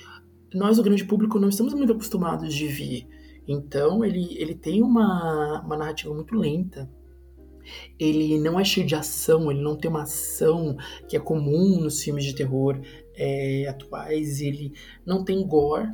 nós, 0.52 0.78
o 0.78 0.82
grande 0.82 1.04
público, 1.04 1.38
não 1.38 1.48
estamos 1.48 1.74
muito 1.74 1.92
acostumados 1.92 2.54
de 2.54 2.66
ver. 2.66 3.06
Então, 3.46 4.04
ele, 4.04 4.36
ele 4.38 4.54
tem 4.54 4.82
uma, 4.82 5.62
uma 5.64 5.76
narrativa 5.76 6.12
muito 6.14 6.34
lenta. 6.34 6.90
Ele 7.98 8.38
não 8.38 8.58
é 8.58 8.64
cheio 8.64 8.86
de 8.86 8.94
ação, 8.94 9.50
ele 9.50 9.60
não 9.60 9.76
tem 9.76 9.90
uma 9.90 10.02
ação 10.02 10.76
que 11.06 11.16
é 11.16 11.20
comum 11.20 11.80
nos 11.80 12.02
filmes 12.02 12.24
de 12.24 12.34
terror 12.34 12.80
é, 13.14 13.66
atuais. 13.68 14.40
Ele 14.40 14.72
não 15.04 15.24
tem 15.24 15.46
gore. 15.46 15.88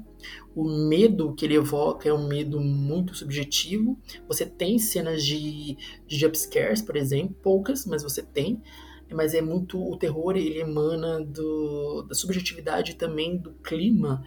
O 0.54 0.64
medo 0.88 1.34
que 1.34 1.44
ele 1.44 1.54
evoca 1.54 2.08
é 2.08 2.12
um 2.12 2.28
medo 2.28 2.60
muito 2.60 3.14
subjetivo. 3.14 3.98
Você 4.28 4.46
tem 4.46 4.78
cenas 4.78 5.24
de, 5.24 5.76
de 6.06 6.16
jumpscares, 6.16 6.80
por 6.80 6.96
exemplo, 6.96 7.36
poucas, 7.42 7.84
mas 7.86 8.02
você 8.02 8.22
tem 8.22 8.62
mas 9.12 9.34
é 9.34 9.40
muito 9.40 9.80
o 9.80 9.96
terror 9.98 10.36
ele 10.36 10.58
emana 10.58 11.24
do, 11.24 12.02
da 12.08 12.14
subjetividade 12.14 12.96
também 12.96 13.36
do 13.36 13.52
clima. 13.54 14.22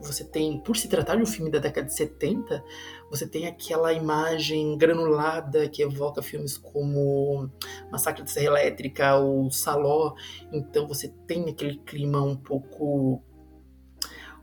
Você 0.00 0.24
tem 0.24 0.60
por 0.60 0.76
se 0.76 0.88
tratar 0.88 1.14
de 1.14 1.22
um 1.22 1.26
filme 1.26 1.50
da 1.50 1.60
década 1.60 1.86
de 1.86 1.94
70 1.94 2.64
você 3.10 3.26
tem 3.26 3.46
aquela 3.48 3.92
imagem 3.92 4.78
granulada 4.78 5.68
que 5.68 5.82
evoca 5.82 6.22
filmes 6.22 6.56
como 6.56 7.50
Massacre 7.90 8.22
da 8.22 8.28
Serra 8.28 8.46
Elétrica 8.46 9.16
ou 9.16 9.50
Saló. 9.50 10.14
Então 10.52 10.86
você 10.86 11.08
tem 11.26 11.50
aquele 11.50 11.78
clima 11.78 12.22
um 12.22 12.36
pouco 12.36 13.22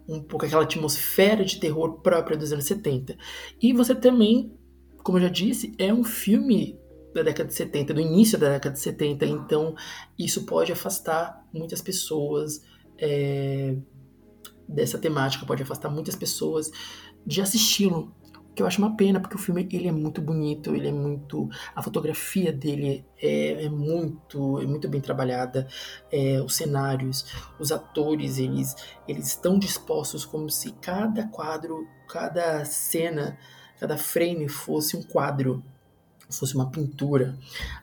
um 0.08 0.22
pouco 0.22 0.46
aquela 0.46 0.64
atmosfera 0.64 1.44
de 1.44 1.60
terror 1.60 2.00
própria 2.02 2.38
dos 2.38 2.54
anos 2.54 2.64
70 2.64 3.18
e 3.62 3.74
você 3.74 3.94
também 3.94 4.58
como 5.04 5.18
eu 5.18 5.24
já 5.24 5.28
disse 5.28 5.74
é 5.78 5.94
um 5.94 6.02
filme 6.02 6.80
da 7.18 7.24
década 7.24 7.50
de 7.50 7.56
70, 7.56 7.94
do 7.94 8.02
início 8.02 8.38
da 8.38 8.50
década 8.50 8.74
de 8.74 8.80
70, 8.80 9.26
então 9.26 9.76
isso 10.18 10.46
pode 10.46 10.72
afastar 10.72 11.46
muitas 11.52 11.82
pessoas 11.82 12.62
é, 12.98 13.76
dessa 14.68 14.98
temática, 14.98 15.46
pode 15.46 15.64
afastar 15.64 15.90
muitas 15.90 16.16
pessoas 16.16 16.72
de 17.26 17.42
assisti-lo. 17.42 18.16
Que 18.56 18.64
eu 18.64 18.68
acho 18.68 18.80
uma 18.80 18.98
pena, 18.98 19.20
porque 19.20 19.36
o 19.36 19.40
filme 19.40 19.70
ele 19.72 19.88
é 19.88 19.92
muito 19.92 20.20
bonito, 20.20 20.76
ele 20.76 20.88
é 20.88 20.92
muito. 20.92 21.48
A 21.76 21.84
fotografia 21.84 22.52
dele 22.52 23.06
é, 23.22 23.66
é 23.66 23.70
muito 23.70 24.60
é 24.60 24.66
muito 24.66 24.90
bem 24.90 25.00
trabalhada. 25.00 25.68
É, 26.12 26.42
os 26.42 26.56
cenários, 26.56 27.24
os 27.60 27.72
atores, 27.72 28.40
eles, 28.40 28.76
eles 29.08 29.28
estão 29.28 29.60
dispostos 29.60 30.26
como 30.26 30.50
se 30.50 30.72
cada 30.82 31.28
quadro, 31.28 31.88
cada 32.10 32.66
cena, 32.66 33.38
cada 33.80 33.96
frame 33.96 34.50
fosse 34.50 34.98
um 34.98 35.04
quadro 35.04 35.64
fosse 36.30 36.56
uma 36.56 36.70
pintura. 36.70 37.38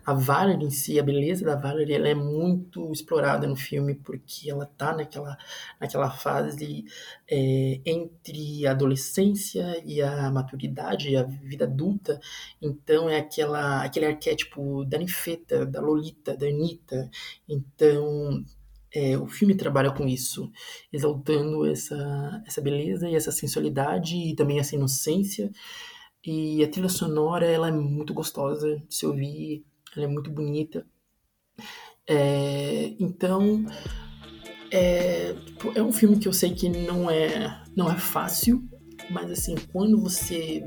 A 0.05 0.13
Valerie 0.13 0.67
em 0.67 0.71
si, 0.71 0.99
a 0.99 1.03
beleza 1.03 1.45
da 1.45 1.57
Valerie, 1.57 1.95
ela 1.95 2.09
é 2.09 2.15
muito 2.15 2.93
explorada 2.93 3.47
no 3.47 3.57
filme 3.57 3.95
porque 3.95 4.51
ela 4.51 4.67
tá 4.67 4.95
naquela, 4.95 5.37
naquela 5.81 6.11
fase 6.11 6.85
é, 7.31 7.81
entre 7.85 8.67
a 8.67 8.73
adolescência 8.73 9.83
e 9.85 10.03
a 10.03 10.31
maturidade, 10.31 11.11
e 11.11 11.17
a 11.17 11.23
vida 11.23 11.65
adulta. 11.65 12.21
Então 12.61 13.09
é 13.09 13.19
aquela, 13.19 13.83
aquele 13.83 14.07
arquétipo 14.07 14.85
da 14.85 14.99
ninfeta, 14.99 15.65
da 15.65 15.81
Lolita, 15.81 16.37
da 16.37 16.47
Anitta. 16.47 17.11
Então 17.49 18.45
é, 18.95 19.19
o 19.19 19.27
filme 19.27 19.57
trabalha 19.57 19.91
com 19.91 20.07
isso, 20.07 20.53
exaltando 20.93 21.67
essa, 21.67 22.43
essa 22.47 22.61
beleza 22.61 23.09
e 23.09 23.17
essa 23.17 23.33
sensualidade 23.33 24.17
e 24.17 24.37
também 24.37 24.61
essa 24.61 24.77
inocência 24.77 25.51
e 26.27 26.63
a 26.65 26.69
trilha 26.69 26.89
sonora, 26.89 27.47
ela 27.47 27.69
é 27.69 27.73
muito 27.73 28.15
gostosa 28.15 28.83
de 28.89 28.95
se 28.95 29.07
ouvir, 29.07 29.65
ela 29.95 30.07
é 30.07 30.09
muito 30.09 30.31
bonita. 30.31 30.87
É, 32.07 32.95
então, 32.99 33.67
é, 34.71 35.35
é 35.75 35.83
um 35.83 35.93
filme 35.93 36.19
que 36.19 36.27
eu 36.27 36.33
sei 36.33 36.55
que 36.55 36.69
não 36.69 37.11
é, 37.11 37.63
não 37.77 37.91
é 37.91 37.97
fácil, 37.97 38.63
mas 39.11 39.31
assim, 39.31 39.55
quando 39.73 40.01
você 40.01 40.67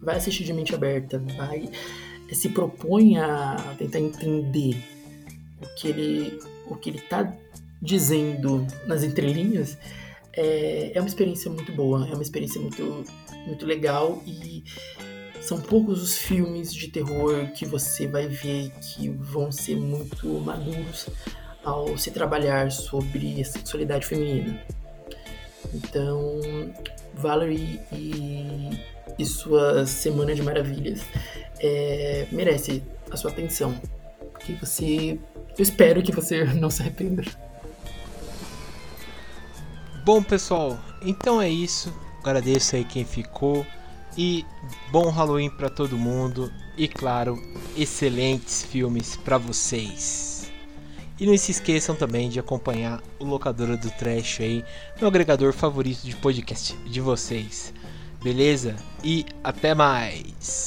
vai 0.00 0.16
assistir 0.16 0.44
de 0.44 0.52
mente 0.52 0.74
aberta, 0.74 1.18
vai 1.36 1.70
se 2.32 2.50
propõe 2.50 3.16
a 3.16 3.56
tentar 3.78 4.00
entender 4.00 4.76
o 5.62 5.74
que 5.74 5.88
ele 5.88 6.38
o 6.66 6.76
que 6.76 6.90
ele 6.90 6.98
está 6.98 7.34
dizendo 7.80 8.66
nas 8.86 9.02
entrelinhas, 9.02 9.78
é, 10.34 10.92
é 10.94 11.00
uma 11.00 11.08
experiência 11.08 11.50
muito 11.50 11.72
boa, 11.72 12.06
é 12.06 12.12
uma 12.12 12.22
experiência 12.22 12.60
muito 12.60 13.04
muito 13.48 13.66
legal 13.66 14.22
e 14.26 14.62
são 15.40 15.60
poucos 15.60 16.02
os 16.02 16.18
filmes 16.18 16.72
de 16.72 16.88
terror 16.88 17.48
que 17.52 17.64
você 17.64 18.06
vai 18.06 18.28
ver 18.28 18.70
que 18.80 19.08
vão 19.08 19.50
ser 19.50 19.76
muito 19.76 20.28
maduros 20.40 21.08
ao 21.64 21.96
se 21.96 22.10
trabalhar 22.10 22.70
sobre 22.70 23.40
a 23.40 23.44
sexualidade 23.44 24.06
feminina. 24.06 24.62
Então, 25.74 26.40
Valerie 27.14 27.80
e, 27.92 28.70
e 29.18 29.24
sua 29.24 29.86
Semana 29.86 30.34
de 30.34 30.42
Maravilhas 30.42 31.00
é, 31.60 32.26
merece 32.30 32.82
a 33.10 33.16
sua 33.16 33.30
atenção. 33.30 33.74
Porque 34.32 34.52
você. 34.54 35.18
Eu 35.56 35.62
espero 35.62 36.02
que 36.02 36.12
você 36.12 36.44
não 36.54 36.70
se 36.70 36.82
arrependa. 36.82 37.24
Bom, 40.04 40.22
pessoal, 40.22 40.78
então 41.02 41.40
é 41.40 41.50
isso. 41.50 41.92
Agradeço 42.28 42.76
aí 42.76 42.84
quem 42.84 43.06
ficou. 43.06 43.66
E 44.16 44.44
bom 44.90 45.08
Halloween 45.08 45.48
para 45.48 45.70
todo 45.70 45.96
mundo. 45.96 46.52
E 46.76 46.86
claro, 46.86 47.40
excelentes 47.74 48.62
filmes 48.62 49.16
para 49.16 49.38
vocês. 49.38 50.52
E 51.18 51.26
não 51.26 51.36
se 51.38 51.50
esqueçam 51.50 51.96
também 51.96 52.28
de 52.28 52.38
acompanhar 52.38 53.02
o 53.18 53.24
Locadora 53.24 53.76
do 53.76 53.90
Trash 53.90 54.40
aí, 54.40 54.64
no 55.00 55.08
agregador 55.08 55.52
favorito 55.52 56.02
de 56.02 56.14
podcast 56.16 56.76
de 56.86 57.00
vocês. 57.00 57.72
Beleza? 58.22 58.76
E 59.02 59.24
até 59.42 59.74
mais! 59.74 60.66